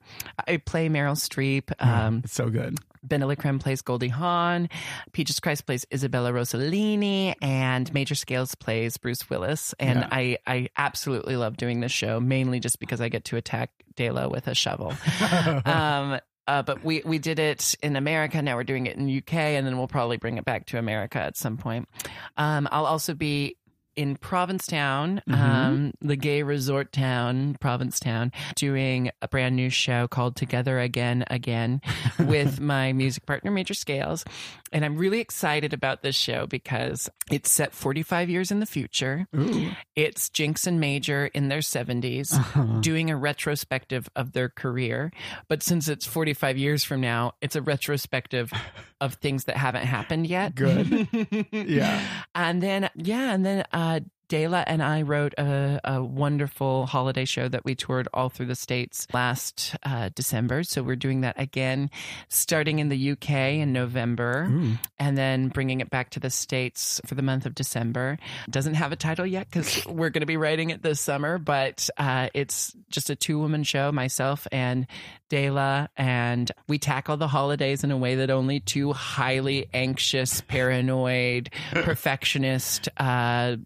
[0.46, 1.72] I play Meryl Streep.
[1.84, 2.78] Um, It's so good.
[3.04, 4.68] BenDeLaCreme plays Goldie Hawn.
[5.10, 9.74] Peaches Christ plays Isabella Rossellini, and Major Scales plays Bruce Willis.
[9.80, 10.08] And Yeah.
[10.12, 14.28] I, I absolutely love doing this show, mainly just because I get to attack Dela
[14.28, 14.94] with a shovel.
[15.64, 18.40] um, uh, but we, we did it in America.
[18.40, 21.18] Now we're doing it in UK, and then we'll probably bring it back to America
[21.18, 21.88] at some point.
[22.36, 23.56] Um, I'll also be
[23.96, 30.78] in Provincetown, um, the gay resort town, Provincetown, doing a brand new show called Together
[30.78, 31.80] Again Again
[32.18, 34.24] with my music partner, Major Scales.
[34.72, 39.26] And I'm really excited about this show because it's set 45 years in the future.
[39.34, 39.70] Ooh.
[39.94, 45.12] It's Jinkx and Major in their 70s doing a retrospective of their career.
[45.48, 48.52] But since it's 45 years from now, it's a retrospective
[49.00, 50.54] of things that haven't happened yet.
[50.54, 51.08] Good.
[51.52, 52.00] Yeah.
[52.34, 57.48] And then, yeah, and then uh, Dela and I wrote a, a wonderful holiday show
[57.48, 60.64] that we toured all through the states last uh, December.
[60.64, 61.90] So we're doing that again,
[62.28, 64.50] starting in the UK in November,
[64.98, 68.18] and then bringing it back to the states for the month of December.
[68.50, 71.88] Doesn't have a title yet because we're going to be writing it this summer, but
[71.96, 74.86] uh, it's just a two woman show, myself and
[75.28, 81.50] Dela, and we tackle the holidays in a way that only two highly anxious, paranoid,
[81.72, 82.88] perfectionist.
[82.96, 83.56] Uh,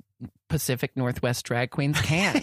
[0.51, 2.36] Pacific Northwest drag queens can.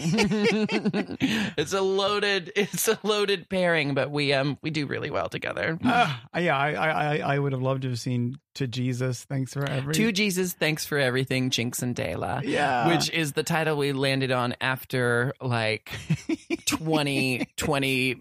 [1.56, 5.78] it's a loaded, it's a loaded pairing, but we um we do really well together.
[5.84, 6.88] Uh, yeah, I, I
[7.18, 9.22] I- I would have loved to have seen to Jesus.
[9.24, 9.94] Thanks for every.
[9.94, 12.40] To Jesus, thanks for everything, Jinkx and Dela.
[12.44, 12.88] Yeah.
[12.88, 15.92] Which is the title we landed on after like
[16.66, 18.20] 20, 20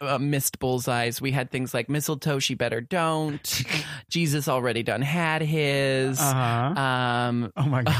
[0.00, 1.20] uh, missed bullseyes.
[1.20, 3.62] We had things like mistletoe, she better don't.
[4.08, 6.18] Jesus already done had his.
[6.20, 6.80] Uh-huh.
[6.80, 7.94] Um, Oh my god.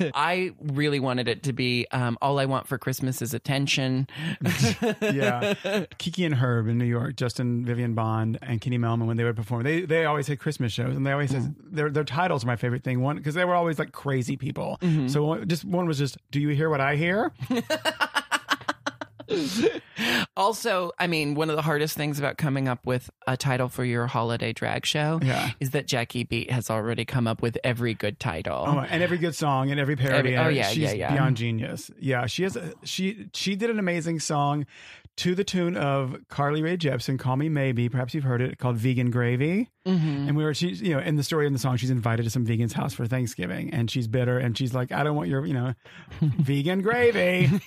[0.00, 4.08] uh, I really wanted it to be um, all I want for Christmas is attention.
[5.00, 5.54] yeah.
[5.98, 9.36] Kiki and Herb in New York, Justin Vivian Bond and Kenny Mellman when they would
[9.36, 12.46] perform, they they always had Christmas shows and they always said their their titles are
[12.46, 13.00] my favorite thing.
[13.00, 14.78] One because they were always like crazy people.
[15.08, 17.32] So just one was just, do you hear what I hear?
[20.36, 23.84] Also, I mean, one of the hardest things about coming up with a title for
[23.84, 25.50] your holiday drag show Yeah.
[25.60, 28.64] is that Jackie Beat has already come up with every good title.
[28.66, 30.34] Oh, and every good song and every parody.
[30.34, 31.12] Every- oh, yeah, she's yeah, yeah.
[31.12, 31.90] beyond genius.
[32.00, 32.56] Yeah, she has.
[32.56, 34.64] A, she she did an amazing song
[35.18, 38.76] to the tune of Carly Rae Jepsen, "Call Me Maybe." Perhaps you've heard it called
[38.76, 40.28] "Vegan Gravy." Mm-hmm.
[40.28, 42.30] And we were, she's, you know, in the story in the song, she's invited to
[42.30, 45.44] some vegan's house for Thanksgiving, and she's bitter, and she's like, "I don't want your,
[45.44, 45.74] you know,
[46.20, 47.50] vegan gravy."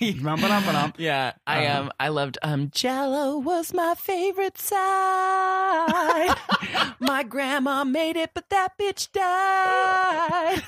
[0.98, 1.80] Yeah, I Uh-huh.
[1.82, 6.34] um I loved um Jello was my favorite side.
[7.00, 10.62] my grandma made it, but that bitch died.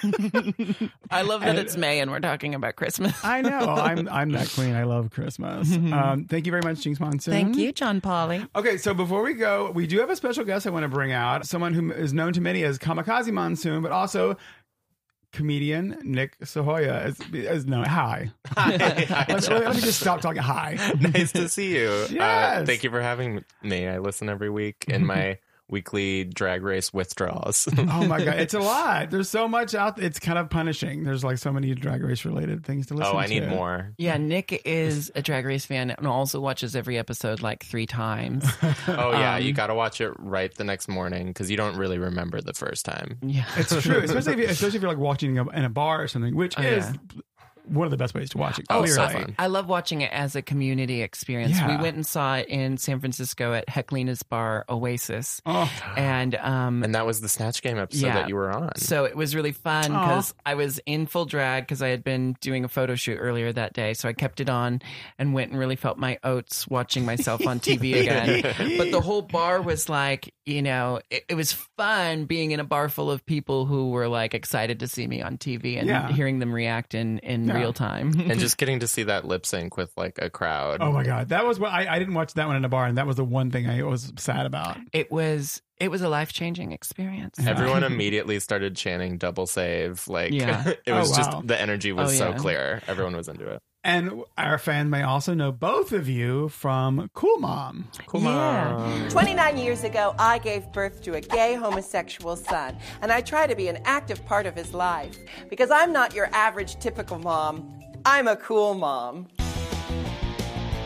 [1.11, 3.14] I love that it's May and we're talking about Christmas.
[3.24, 3.59] I know.
[3.59, 4.74] I'm I'm that queen.
[4.74, 5.72] I love Christmas.
[5.74, 7.32] Um, thank you very much, Jinkx Monsoon.
[7.32, 8.44] Thank you, John Polly.
[8.55, 11.12] Okay, so before we go, we do have a special guest I want to bring
[11.12, 11.38] out.
[11.47, 14.36] Someone who is known to many as Kamikaze Monsoon, but also
[15.32, 17.84] comedian Nick Sahoyah is, is known.
[17.84, 18.30] Hi.
[18.57, 19.11] let,
[19.49, 20.41] let me just stop talking.
[20.43, 20.78] Hi.
[21.01, 21.89] nice to see you.
[21.89, 22.66] Uh, Yes.
[22.66, 23.86] thank you for having me.
[23.86, 25.39] I listen every week in my
[25.69, 27.69] weekly drag race withdrawals.
[27.79, 29.11] Oh my god, it's a lot.
[29.11, 29.97] There's so much out.
[29.97, 30.05] there.
[30.07, 31.05] It's kind of punishing.
[31.05, 33.16] There's like so many drag race related things to listen to.
[33.19, 33.93] oh, I need more.
[33.99, 38.45] Yeah, Nick is a Drag Race fan and also watches every episode like three times.
[38.89, 41.77] Oh yeah, Um, you got to watch it right the next morning because you don't
[41.77, 43.19] really remember the first time.
[43.23, 43.45] Yeah.
[43.57, 46.03] It's true, especially if, you, especially if you're like watching in a, in a bar
[46.03, 46.93] or something, which Oh, is yeah.
[47.71, 48.66] One of the best ways to watch it.
[48.71, 48.91] Oh, clearly.
[48.95, 49.35] so fun.
[49.39, 51.57] I love watching it as a community experience.
[51.66, 55.41] We went and saw it in San Francisco at Heklina's bar Oasis.
[55.47, 58.14] Oh, And um And that was the Snatch Game episode Yeah.
[58.14, 58.77] that you were on.
[58.77, 62.37] So it was really fun because I was in full drag because I had been
[62.41, 63.95] doing a photo shoot earlier that day.
[63.95, 64.81] So I kept it on
[65.19, 68.77] and went and really felt my oats watching myself on TV again.
[68.79, 72.64] but the whole bar was like, you know, it, it was fun being in a
[72.64, 76.11] bar full of people who were like excited to see me on TV and Yeah.
[76.12, 77.57] hearing them react in, in Yeah.
[77.59, 78.12] Real time.
[78.18, 80.78] and just getting to see that lip sync with like a crowd.
[80.80, 82.86] oh my god, that was what I, I didn't watch that one in a bar,
[82.86, 84.76] and that was the one thing I was sad about.
[84.92, 87.38] it was it was a life changing experience.
[87.38, 90.09] Everyone immediately started chanting double save.
[90.09, 90.72] Like Yeah.
[90.86, 92.36] it was Oh, just the energy was Oh, so yeah.
[92.36, 92.82] clear.
[92.88, 93.62] Everyone was into it.
[93.85, 97.89] And our fan may also know both of you from Cool Mom.
[98.07, 98.72] Cool Yeah.
[98.74, 99.09] mom.
[99.09, 103.55] 29 years ago, I gave birth to a gay homosexual son, and I try to
[103.55, 105.16] be an active part of his life.
[105.49, 107.72] Because I'm not your average typical mom,
[108.05, 109.29] I'm a cool mom.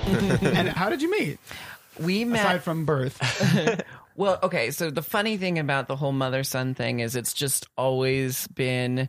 [0.07, 1.38] and how did you meet?
[1.99, 3.18] We met Aside from birth.
[4.14, 4.70] Well, okay.
[4.70, 9.09] So the funny thing about the whole mother son thing is it's just always been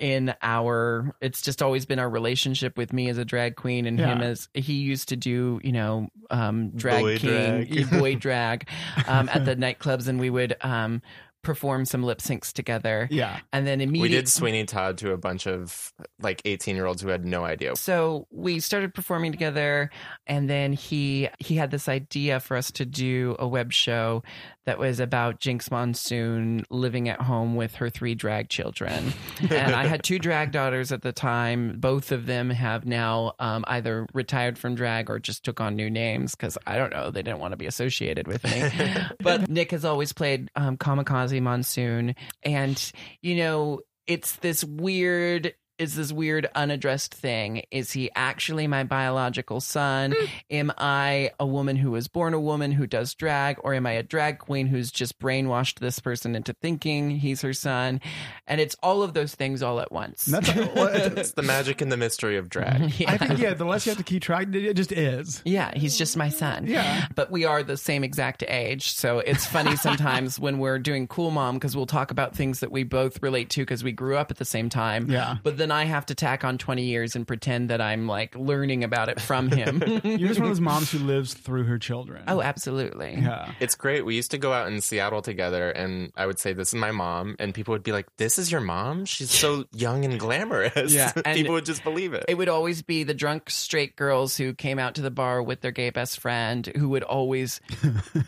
[0.00, 3.98] in our it's just always been our relationship with me as a drag queen and
[3.98, 7.90] him as he used to do you know um drag Boy king drag.
[8.00, 8.68] boy drag
[9.08, 11.02] um at the nightclubs and we would um
[11.42, 13.38] perform some lip syncs together Yeah.
[13.52, 17.02] and then immediately We did Sweeney Todd to a bunch of like 18 year olds
[17.02, 17.76] who had no idea.
[17.76, 19.90] so we started performing together
[20.26, 24.22] and then he he had this idea for us to do a web show
[24.66, 29.12] that was about Jinkx Monsoon living at home with her three drag children.
[29.50, 31.78] and I had two drag daughters at the time.
[31.78, 35.90] Both of them have now um, either retired from drag or just took on new
[35.90, 38.70] names because I don't know, they didn't want to be associated with me.
[39.20, 42.14] but Nick has always played um, Kamikaze Monsoon.
[42.42, 47.62] And, you know, it's this weird is this weird unaddressed thing.
[47.70, 50.12] Is he actually my biological son?
[50.16, 50.24] Hmm.
[50.50, 53.92] Am I a woman who was born a woman who does drag, or am I
[53.92, 58.00] a drag queen who's just brainwashed this person into thinking he's her son?
[58.46, 60.26] And it's all of those things all at once.
[60.26, 62.92] And that's well, it's- It's the magic and the mystery of drag.
[63.04, 63.10] Yeah.
[63.12, 65.42] I think yeah, the less you have to keep track, it just is.
[65.44, 66.66] Yeah, he's just my son.
[66.66, 67.06] Yeah.
[67.14, 68.92] But we are the same exact age.
[68.92, 72.70] So it's funny sometimes when we're doing Cool Mom because we'll talk about things that
[72.70, 75.10] we both relate to because we grew up at the same time.
[75.10, 75.38] Yeah.
[75.42, 78.84] But then I have to tack on 20 years and pretend that I'm like learning
[78.84, 79.82] about it from him.
[80.04, 82.22] You're just one of those moms who lives through her children.
[82.28, 83.16] oh, absolutely.
[83.18, 83.50] yeah.
[83.60, 84.04] It's great.
[84.04, 86.90] We used to go out in Seattle together, and I would say, This is my
[86.90, 87.36] mom.
[87.38, 89.06] And people would be like, This is your mom?
[89.06, 90.92] She's so young and glamorous.
[90.92, 92.26] Yeah, and- people would just believe it.
[92.28, 95.62] It would always be the drunk straight girls who came out to the bar with
[95.62, 97.60] their gay best friend who would always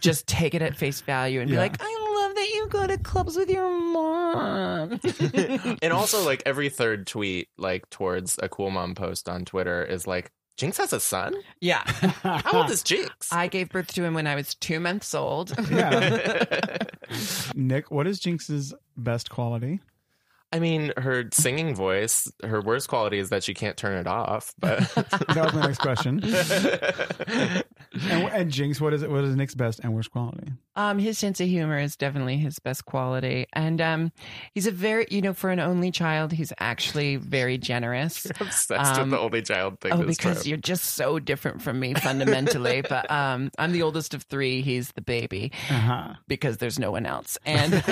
[0.01, 2.06] just take it at face value and be like, I love
[2.37, 5.01] that you go to clubs with your mom.
[5.83, 10.07] and also, like, every third tweet, like, towards a cool mom post on Twitter is
[10.07, 11.35] like, Jinkx has a son?
[11.61, 11.83] yeah.
[12.23, 13.31] How old is Jinkx?
[13.31, 15.55] I gave birth to him when I was two months old.
[15.71, 16.79] Yeah.
[17.55, 19.81] Nick, what is Jinkx's best quality?
[20.53, 24.55] I mean, her singing voice, her worst quality is that she can't turn it off.
[24.59, 26.21] But That was my next question.
[28.11, 29.11] And, and Jinkx, what is it?
[29.11, 30.53] What is Nick's best and worst quality?
[30.75, 34.13] Um, his sense of humor is definitely his best quality, and um,
[34.53, 38.27] he's a very, you know, for an only child, he's actually very generous.
[38.41, 39.93] obsessed Um, with the only child thing.
[39.93, 40.47] Oh, this because trip.
[40.47, 42.83] you're just so different from me fundamentally.
[42.83, 44.61] but um, I'm the oldest of three.
[44.61, 46.15] He's the baby Uh-huh.
[46.29, 47.39] because there's no one else.
[47.47, 47.83] And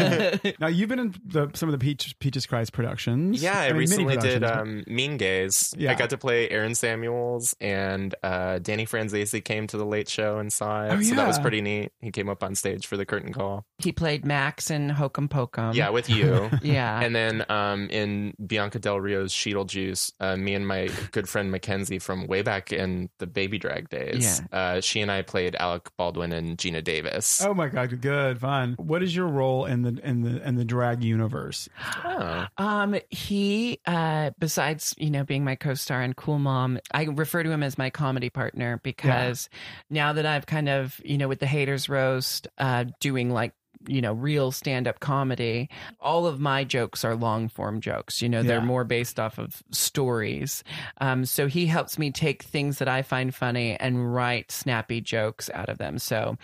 [0.60, 3.42] Now you've been in the, some of the Peach, Peaches Christ productions.
[3.42, 4.84] Yeah, I, mean, recently did productions.
[4.88, 5.74] um, Mean Gays.
[5.76, 5.92] Yeah.
[5.92, 10.38] I got to play Aaron Samuels, and uh, Danny Franzese came to the late show
[10.38, 10.92] and saw it.
[10.92, 11.92] Oh, So that was pretty neat.
[12.00, 13.64] He came up on stage for the curtain call.
[13.78, 15.74] he played Max in Hokum Pokum.
[15.74, 16.50] yeah, with you.
[16.62, 17.00] yeah.
[17.00, 21.50] And then um, in Bianca Del Rio's Sheetal Juice, uh, me and my good friend
[21.50, 25.90] Mackenzie from way back in the baby drag days, uh, she and I played Alec
[25.96, 27.42] Baldwin and Geena Davis.
[27.44, 28.74] Oh my god, good fun.
[28.78, 31.68] What is your role in the in the in the drag universe?
[32.04, 32.33] Oh.
[32.56, 37.50] Um, he, uh, besides, you know, being my co-star and Cool Mom, I refer to
[37.50, 39.48] him as my comedy partner because
[39.90, 43.52] now that I've kind of, you know, with the haters roast, uh, doing like,
[43.86, 45.68] you know, real stand-up comedy,
[46.00, 48.22] all of my jokes are long form jokes.
[48.22, 50.64] You know, they're more based off of stories.
[51.00, 55.50] Um, so he helps me take things that I find funny and write snappy jokes
[55.54, 55.98] out of them.
[55.98, 56.36] So,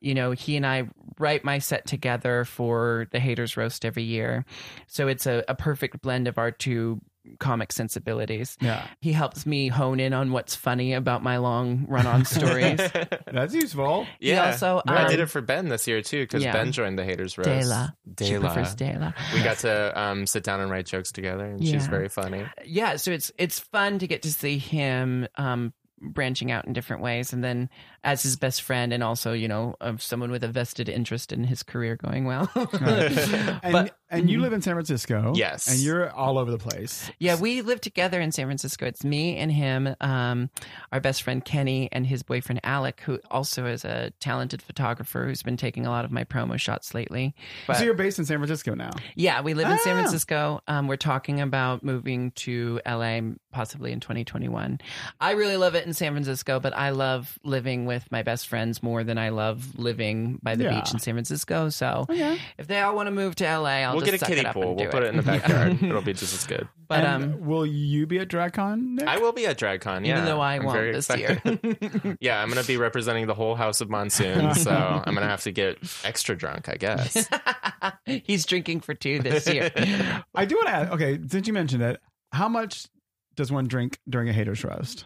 [0.00, 0.88] you know, he and I
[1.18, 4.44] write my set together for the haters roast every year.
[4.86, 7.00] So it's a, a perfect blend of our two
[7.38, 8.56] comic sensibilities.
[8.60, 12.78] Yeah, He helps me hone in on what's funny about my long run on stories.
[13.32, 14.06] that's useful.
[14.20, 16.52] Yeah, also, I did um, it for Ben this year too because yeah.
[16.52, 17.48] Ben joined the Haters Roast.
[17.48, 17.94] Dela.
[18.20, 18.40] She Dela.
[18.52, 19.14] prefers Dela.
[19.34, 22.44] We got to um, sit down and write jokes together, and she's very funny.
[22.64, 27.02] yeah so it's it's fun to get to see him um branching out in different
[27.02, 27.68] ways and then
[28.04, 31.44] as his best friend and also you know of someone with a vested interest in
[31.44, 32.50] his career going well
[33.62, 35.32] And, but and you live in San Francisco.
[35.36, 35.68] Yes.
[35.68, 37.10] and you're all over the place.
[37.18, 40.50] yeah we live together in san francisco it's me and him um
[40.92, 45.42] our best friend kenny and his boyfriend alec who also is a talented photographer who's
[45.42, 47.34] been taking a lot of my promo shots lately
[47.66, 48.90] but so you're based in San Francisco now.
[49.14, 50.00] Yeah, we live in San Ah.
[50.00, 50.60] Francisco.
[50.68, 53.20] Um, we're talking about moving to LA
[53.52, 54.80] possibly in 2021.
[55.20, 58.80] I really love it in San Francisco, but I love living with my best friends
[58.84, 60.78] more than I love living by the Yeah.
[60.80, 61.68] beach in San Francisco.
[61.70, 62.06] So
[62.56, 64.40] if they all want to move to LA, I'll we'll just get a suck kiddie
[64.42, 64.68] it up pool.
[64.70, 65.82] and do We'll put it in the backyard.
[65.82, 66.68] It'll be just as good.
[66.86, 68.80] But And um, will you be at DragCon?
[68.98, 69.08] Nick?
[69.08, 70.06] I will be at DragCon.
[70.06, 71.60] Yeah, even though I I'm won't very this excited.
[71.62, 72.16] year.
[72.20, 75.50] yeah, I'm gonna be representing the whole House of Monsoon, so I'm gonna have to
[75.50, 77.28] get extra drunk, I guess.
[78.06, 79.70] He's drinking for two this year.
[80.34, 80.92] I do want to ask.
[80.92, 82.00] Okay, since you mentioned it,
[82.32, 82.86] how much
[83.36, 85.04] does one drink during a haters roast?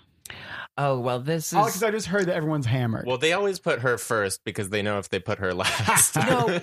[0.79, 3.07] Oh well, this Oh, is because I just heard that everyone's hammered.
[3.07, 6.17] Well, they always put her first because they know if they put her last.
[6.17, 6.61] No.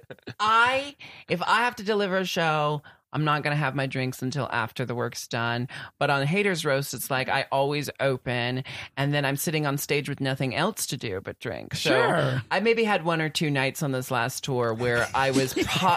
[0.40, 0.96] I
[1.28, 2.82] if I have to deliver a show,
[3.12, 5.68] I'm not gonna have my drinks until after the work's done.
[5.98, 8.64] But on Haters Roast, it's like I always open,
[8.96, 11.74] and then I'm sitting on stage with nothing else to do but drink.
[11.74, 12.42] So Sure.
[12.50, 15.54] I maybe had one or two nights on this last tour where I was.
[15.66, 15.96] Po-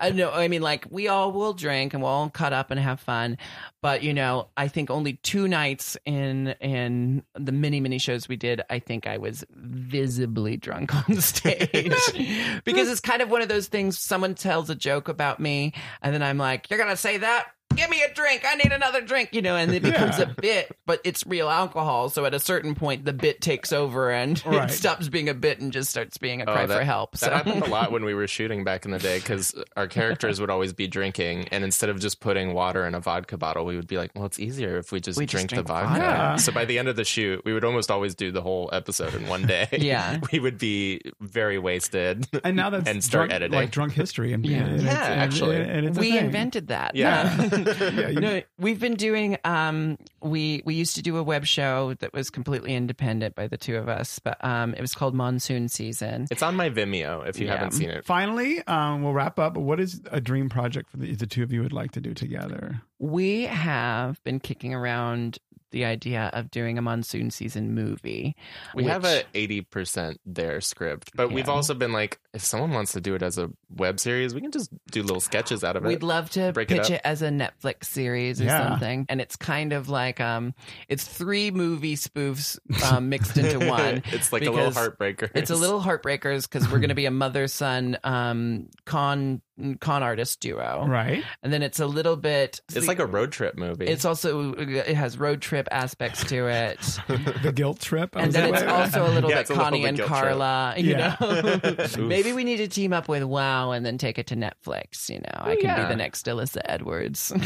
[0.00, 0.30] I know.
[0.30, 3.38] I mean, like we all will drink and we'll all cut up and have fun,
[3.82, 8.36] but you know, I think only two nights in in the many many shows we
[8.36, 11.70] did, I think I was visibly drunk on stage
[12.64, 13.98] because it's kind of one of those things.
[13.98, 17.90] Someone tells a joke about me, and then I'm like, "You're gonna say that." Give
[17.90, 18.42] me a drink.
[18.46, 20.24] I need another drink, you know, and it becomes Yeah.
[20.30, 22.08] a bit, but it's real alcohol.
[22.10, 24.68] So at a certain point, the bit takes over and Right.
[24.70, 27.12] it stops being a bit and just starts being a Oh, cry that- for help.
[27.12, 29.86] That So happened a lot when we were shooting back in the day because our
[29.86, 33.64] characters would always be drinking, and instead of just putting water in a vodka bottle,
[33.64, 35.72] we would be like, "Well, it's easier if we just We just drink, drink the
[35.72, 36.42] vodka." vodka.
[36.42, 39.14] So by the end of the shoot, we would almost always do the whole episode
[39.14, 39.68] in one day.
[39.80, 40.18] Yeah.
[40.32, 42.26] we would be very wasted.
[42.44, 43.58] And now that's And start drunk, editing.
[43.58, 44.32] like drunk history.
[44.32, 44.58] And, Yeah.
[44.64, 45.56] and Yeah, and- actually.
[45.56, 46.26] and it's we thing.
[46.26, 46.94] invented that.
[46.94, 47.34] Yeah.
[47.36, 49.38] Yeah, you- no, we've been doing.
[49.44, 53.56] Um, we we used to do a web show that was completely independent by the
[53.56, 56.26] two of us, but um, it was called Monsoon Season.
[56.30, 57.54] It's on my Vimeo if you Yeah.
[57.56, 58.04] haven't seen it.
[58.04, 59.56] Finally, um, we'll wrap up.
[59.56, 62.14] What is a dream project for the, the two of you would like to do
[62.14, 62.82] together?
[62.98, 65.38] We have been kicking around
[65.70, 68.36] the idea of doing a monsoon season movie.
[68.74, 72.70] We have which- a eighty percent there script, but we've also been like, if someone
[72.70, 75.76] wants to do it as a web series, we can just do little sketches out
[75.76, 75.88] of it.
[75.88, 76.90] We'd love to Break pitch up.
[76.90, 78.68] it, as a Netflix series or Yeah.
[78.68, 79.06] something.
[79.08, 80.54] And it's kind of like um
[80.88, 82.58] it's three movie spoofs
[82.92, 84.02] um, mixed into one.
[84.06, 85.30] it's like a little heartbreaker.
[85.34, 89.40] It's a little heartbreakers because we're going to be a mother son um con
[89.80, 90.84] con artist duo.
[90.88, 91.22] Right.
[91.42, 93.86] And then it's a little bit It's like a road trip movie.
[93.86, 96.78] it's also it has road trip aspects to it.
[97.42, 98.16] The guilt trip.
[98.16, 100.08] and then it's also a little Yeah, bit it's a little Connie bit and guilt
[100.08, 100.20] trip.
[100.20, 101.16] Carla, you Yeah.
[101.20, 101.86] know.
[102.06, 105.18] Maybe we need to team up with Wow and then take it to Netflix, you
[105.18, 105.40] know.
[105.40, 105.82] I can yeah.
[105.82, 107.32] be the next Alyssa Edwards.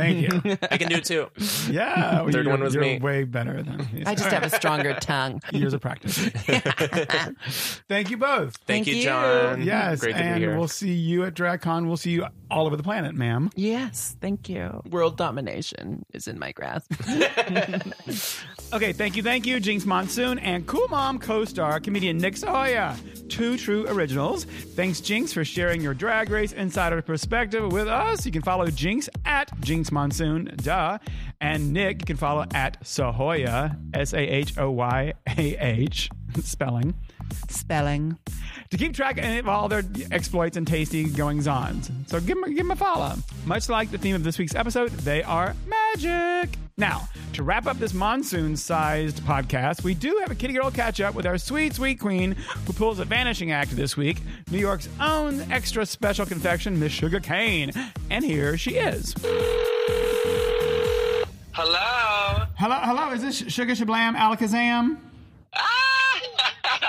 [0.00, 0.58] Thank you.
[0.70, 1.28] I can do it too.
[1.70, 2.26] Yeah.
[2.30, 2.98] Third one was you're me.
[2.98, 4.04] way better than me.
[4.06, 5.40] I just have a stronger tongue.
[5.52, 6.16] years of practice.
[7.88, 8.56] Thank you both.
[8.56, 9.02] Thank, Thank you, you.
[9.04, 9.62] John.
[9.62, 10.56] Yes, Great to and be here.
[10.56, 11.86] we'll see you at DragCon.
[11.86, 13.50] We'll see you all over the planet, ma'am.
[13.54, 14.82] Yes, thank you.
[14.90, 16.92] World domination is in my grasp.
[18.72, 23.56] Okay, thank you, thank you, Jinkx Monsoon and Cool Mom co-star comedian Nick Sahoyah, two
[23.56, 24.44] true originals.
[24.44, 28.24] Thanks, Jinkx, for sharing your Drag Race insider perspective with us.
[28.24, 30.98] You can follow Jinkx at Jinx Monsoon, duh,
[31.40, 36.10] and Nick you can follow at Sahoyah, S A H O Y A H,
[36.42, 36.94] spelling.
[37.48, 38.18] Spelling.
[38.70, 41.90] to keep track of all their exploits and tasty goings ons.
[42.06, 43.14] So give them, give them a follow.
[43.44, 46.56] Much like the theme of this week's episode, they are magic.
[46.80, 50.98] Now, to wrap up this monsoon sized podcast, we do have a kitty girl catch
[50.98, 52.32] up with our sweet, sweet queen
[52.66, 57.22] who pulls a vanishing act this week, New York's own extra special confection, Miss Shuga
[57.22, 57.70] Cain.
[58.08, 59.14] And here she is.
[61.52, 62.46] Hello.
[62.56, 64.96] Hello, hello, is this Shuga Shablam Alakazam?
[65.54, 66.20] Ah,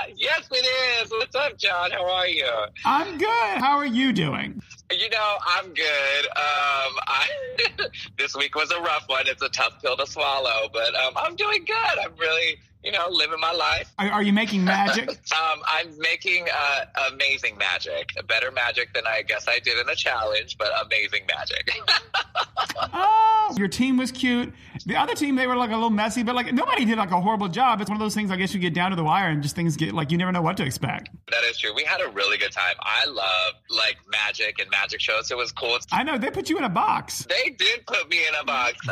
[0.16, 1.12] yes, it is.
[1.12, 1.92] What's up, John?
[1.92, 2.50] How are you?
[2.86, 3.28] I'm good.
[3.28, 4.62] How are you doing?
[4.92, 6.26] You know, I'm good.
[6.36, 7.28] Um, I
[8.18, 9.24] this week was a rough one.
[9.28, 12.00] It's a tough pill to swallow, but um, I'm doing good.
[12.04, 13.92] I'm really, you know, living my life.
[13.98, 15.10] Are, are you making magic?
[15.32, 19.96] Um, I'm making uh, amazing magic, better magic than I guess I did in the
[19.96, 21.70] challenge, but amazing magic.
[22.94, 24.54] Oh, your team was cute.
[24.86, 27.22] The other team, they were like a little messy, but like nobody did like a
[27.22, 27.82] horrible job.
[27.82, 28.32] It's one of those things.
[28.32, 30.32] I guess you get down to the wire and just things get like you never
[30.32, 31.10] know what to expect.
[31.32, 31.74] that is true.
[31.76, 32.76] We had a really good time.
[32.80, 35.32] I love like magic and magic shows.
[35.32, 35.78] It was cool.
[35.92, 37.26] I know they put you in a box.
[37.30, 38.88] They did put me in a box.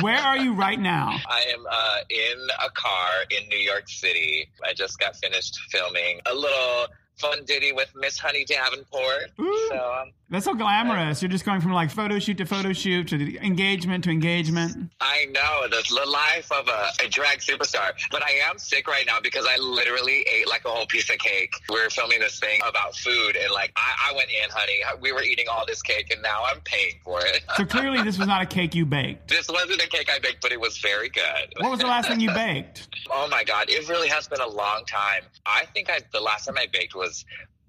[0.02, 1.18] Where are you right now?
[1.28, 4.48] I am uh, in a car in New York City.
[4.64, 6.86] I just got finished filming a little
[7.18, 9.30] fun ditty with Miss Honey Davenport.
[9.40, 9.68] Ooh.
[9.70, 11.22] So um, That's so glamorous.
[11.22, 14.90] You're just going from like photo shoot to photo shoot to the engagement to engagement.
[15.00, 19.06] I know the, the life of a, a drag superstar, but I am sick right
[19.06, 21.54] now because I literally ate like a whole piece of cake.
[21.70, 24.82] We are filming this thing about food, and like I, I went in, honey.
[25.00, 27.42] We were eating all this cake, and now I'm paying for it.
[27.56, 29.28] So clearly, this was not a cake you baked.
[29.36, 31.54] this wasn't a cake I baked, but it was very good.
[31.60, 32.88] What was the last thing you baked?
[33.10, 35.22] Oh my god, it really has been a long time.
[35.46, 37.05] I think I the last time I baked was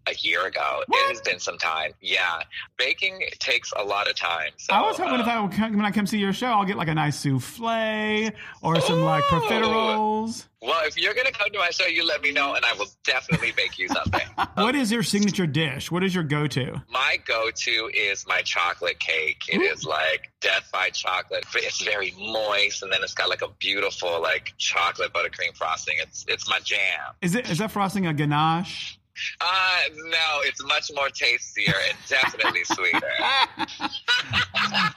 [0.08, 0.84] a year ago.
[0.88, 1.92] It has been some time.
[2.02, 2.42] Yeah,
[2.78, 4.52] baking takes a lot of time.
[4.58, 6.48] So, I was hoping if uh, I would come, when I come see your show,
[6.48, 8.32] I'll get like a nice souffle
[8.62, 10.46] or some like profiteroles.
[10.62, 12.88] well, if you're gonna come to my show, you let me know, and I will
[13.04, 14.22] definitely bake you something.
[14.58, 15.92] What is your signature dish?
[15.92, 16.82] What is your go-to?
[16.90, 19.44] my go-to is my chocolate cake.
[19.48, 21.46] It is like death by chocolate.
[21.54, 25.98] It's very moist, and then it's got like a beautiful like chocolate buttercream frosting.
[26.00, 27.14] It's it's my jam.
[27.22, 28.97] Is it is that frosting a ganache?
[29.42, 33.02] Uh, no, it's much more tastier and definitely sweeter.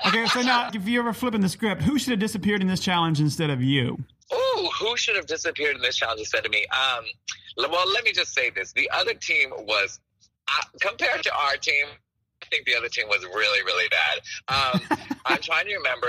[0.07, 2.81] Okay, so now if you ever flipping the script, who should have disappeared in this
[2.81, 4.03] challenge instead of you?
[4.33, 6.67] Ooh, who should have disappeared in this challenge instead of me?
[6.67, 7.05] Um,
[7.57, 10.01] well, let me just say this: the other team was,
[10.49, 11.97] uh, compared to our team, I
[12.51, 14.21] think the other team was really, really bad.
[14.49, 16.09] Um, I'm trying to remember.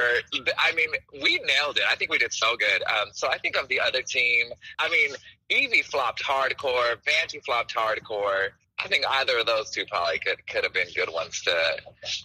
[0.57, 0.89] I mean,
[1.21, 1.83] we nailed it.
[1.89, 2.83] I think we did so good.
[2.83, 4.47] Um, so I think of the other team.
[4.79, 5.11] I mean,
[5.49, 6.95] Yvie flopped hardcore.
[7.05, 8.49] Vanjie flopped hardcore.
[8.83, 11.55] I think either of those two probably could could have been good ones to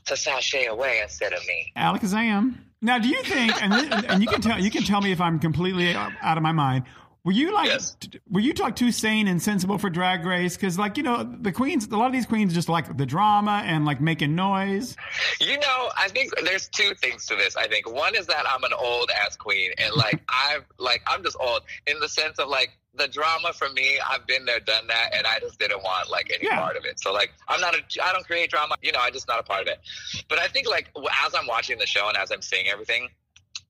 [0.06, 1.72] to sashay away instead of me.
[1.76, 2.54] Alakazam.
[2.82, 3.72] Now, do you think, and,
[4.04, 6.84] and you can tell you can tell me if I'm completely out of my mind.
[7.27, 7.97] Were you like, Yes.
[8.31, 10.55] were you like too sane and sensible for Drag Race?
[10.57, 13.64] Because like you know, the queens, a lot of these queens just like the drama
[13.66, 14.97] and like making noise.
[15.41, 17.57] You know, I think there's two things to this.
[17.57, 21.24] I think one is that I'm an old ass queen, and like I've like I'm
[21.24, 23.99] just old in the sense of like the drama for me.
[24.09, 26.61] I've been there, done that, and I just didn't want like any Yeah.
[26.61, 27.01] part of it.
[27.01, 28.77] So like I'm not a I don't create drama.
[28.83, 29.81] You know, I'm just not a part of it.
[30.29, 30.93] But I think like
[31.27, 33.09] as I'm watching the show and as I'm seeing everything,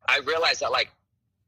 [0.07, 0.91] I realized that like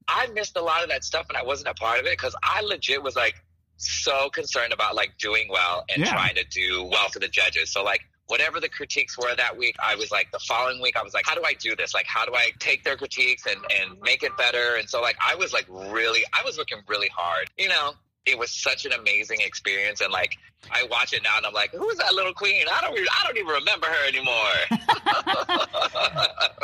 [0.09, 2.35] I missed a lot of that stuff, and I wasn't a part of it because
[2.43, 3.35] I legit was like
[3.77, 6.13] so concerned about like doing well and Yeah.
[6.13, 7.71] trying to do well for the judges.
[7.73, 11.03] So like whatever the critiques were that week, I was like the following week I
[11.03, 11.95] was like, how do I do this?
[11.95, 14.77] Like how do I take their critiques and and make it better?
[14.77, 17.49] And so like I was like really I was working really hard.
[17.57, 17.93] You know,
[18.27, 20.37] it was such an amazing experience and like
[20.73, 22.66] I watch it now and I'm like, who is that little queen?
[22.73, 25.59] I don't re- I don't even remember her anymore.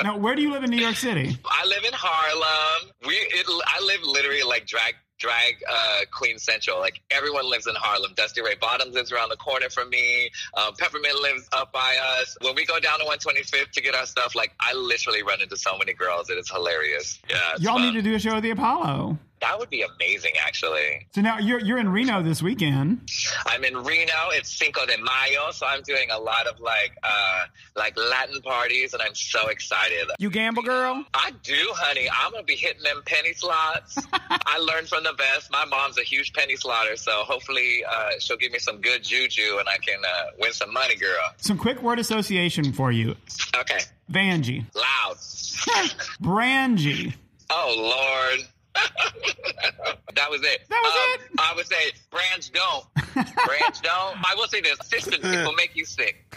[0.03, 1.39] Now, where do you live in New York City?
[1.47, 2.91] I live in Harlem.
[3.07, 6.79] We it, I live literally like drag drag uh, Queen Central.
[6.81, 8.13] Like everyone lives in Harlem.
[8.15, 10.29] Dusty Ray Bottoms lives around the corner from me.
[10.59, 12.37] Um, Peppermint lives up by us.
[12.43, 15.57] When we go down to 125th to get our stuff, like I literally run into
[15.57, 16.29] so many girls.
[16.29, 17.21] It is hilarious.
[17.31, 17.83] Yeah, Y'all fun.
[17.83, 19.17] need to do a show at the Apollo.
[19.45, 21.07] That would be amazing, actually.
[21.15, 23.07] So now you're you're in Reno this weekend.
[23.45, 24.31] I'm in Reno.
[24.31, 27.43] It's Cinco de Mayo, so I'm doing a lot of like uh,
[27.77, 30.09] like Latin parties, and I'm so excited.
[30.19, 31.05] You gamble, girl.
[31.13, 32.09] I do, honey.
[32.11, 33.99] I'm gonna be hitting them penny slots.
[34.15, 35.53] I learned from the best.
[35.53, 39.59] My mom's a huge penny slotter, so hopefully uh, she'll give me some good juju,
[39.59, 41.21] and I can uh, win some money, girl.
[41.37, 43.15] Some quick word association for you.
[43.55, 43.81] Okay,
[44.11, 45.17] Vanjie, loud.
[46.23, 47.13] Brangie.
[47.51, 48.49] Oh Lord.
[50.15, 50.63] that was it.
[50.69, 52.85] That was Um, I would say brands don't.
[53.15, 54.17] brands don't.
[54.23, 56.35] I will say this: assistance will make you sick.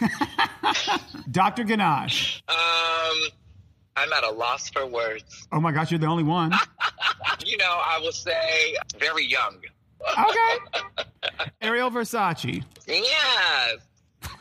[1.30, 1.64] Dr.
[1.64, 2.42] Ganache.
[2.48, 2.56] Um,
[3.96, 5.48] I'm at a loss for words.
[5.52, 6.52] Oh my gosh, you're the only one.
[7.44, 9.56] You know, I will say very young.
[10.16, 11.48] Okay.
[11.60, 12.62] Ariel Versace.
[12.86, 13.78] Yes.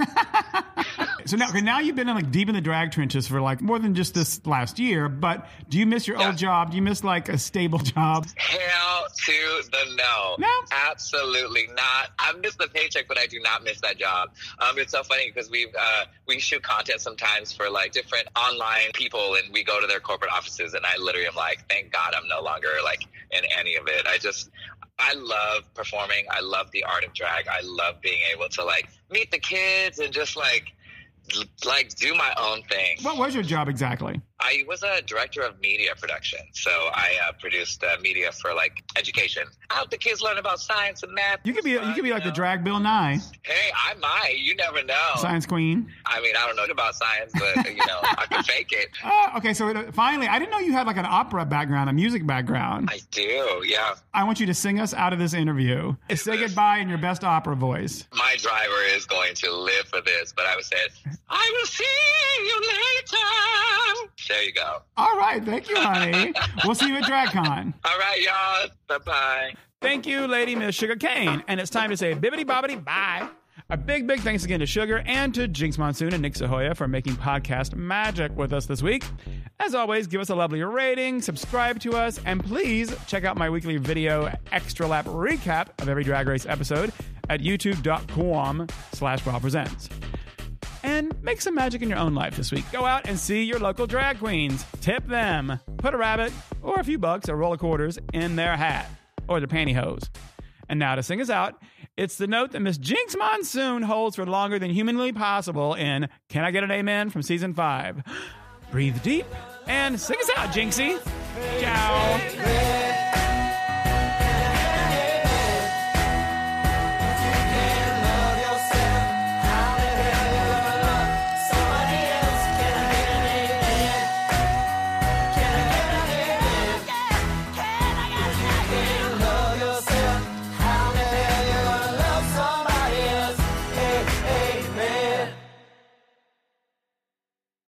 [1.25, 3.59] So now, okay, now you've been in like deep in the drag trenches for like
[3.59, 5.09] more than just this last year.
[5.09, 6.27] But do you miss your Yeah.
[6.27, 6.69] old job?
[6.71, 8.27] Do you miss like a stable job?
[8.37, 10.35] Hell to the no.
[10.39, 10.47] No?
[10.71, 12.11] Absolutely not.
[12.17, 14.29] I miss the paycheck, but I do not miss that job.
[14.59, 18.91] Um, it's so funny because we uh, we shoot content sometimes for like different online
[18.93, 22.13] people, and we go to their corporate offices, and I literally am like, thank God
[22.15, 24.07] I'm no longer like in any of it.
[24.07, 24.49] I just
[24.99, 26.25] I love performing.
[26.29, 27.47] I love the art of drag.
[27.47, 30.73] I love being able to like meet the kids and just like
[31.65, 32.97] like do my own thing.
[33.01, 34.21] What was your job exactly?
[34.39, 38.83] I was a director of media production, so I uh, produced uh, media for like
[38.95, 39.43] education.
[39.71, 41.39] I hope the kids learn about science and math.
[41.43, 44.37] You could be you could be like the drag Bill Nye, Hey, I might.
[44.37, 45.11] You never know.
[45.15, 45.91] science queen.
[46.05, 48.89] I mean, I don't know about science, but you know, I can fake it.
[49.03, 51.93] Uh, okay, so uh, finally, I didn't know you had like an opera background, a
[51.93, 52.89] music background.
[52.91, 53.63] I do.
[53.65, 53.95] Yeah.
[54.13, 55.95] I want you to sing us out of this interview.
[56.13, 58.07] Say goodbye in your best opera voice.
[58.13, 60.77] My driver is going to live for this, but I would say,
[61.29, 61.83] I will see
[62.45, 64.11] you later.
[64.27, 64.81] There you go.
[64.97, 66.33] All right, thank you, honey.
[66.65, 67.73] we'll see you at DragCon.
[67.85, 68.69] All right, y'all.
[68.87, 69.53] Bye bye.
[69.81, 71.43] Thank you, Lady Miss Shuga Cain.
[71.47, 73.29] And it's time to say bibbity bobbity bye.
[73.69, 76.87] A big, big thanks again to Sugar and to Jinkx Monsoon and Nick Sahoyah for
[76.87, 79.03] making podcast magic with us this week.
[79.59, 83.49] As always, give us a lovely rating, subscribe to us, and please check out my
[83.49, 86.93] weekly video extra lap recap of every Drag Race episode
[87.29, 89.89] at youtube.com slash WOW Presents.
[90.87, 92.63] And make some magic in your own life this week.
[92.71, 94.65] Go out and see your local drag queens.
[94.79, 95.59] Tip them.
[95.77, 96.31] Put a rabbit
[96.63, 98.89] or a few bucks or roll of quarters in their hat
[99.27, 100.07] or their pantyhose.
[100.69, 101.61] And now to sing us out,
[101.97, 106.45] it's the note that Miss Jinkx Monsoon holds for longer than humanly possible in Can
[106.45, 108.01] I Get an Amen from season five.
[108.71, 109.25] Breathe deep
[109.67, 110.99] and sing us out, Jinxie.
[111.59, 112.77] Ciao.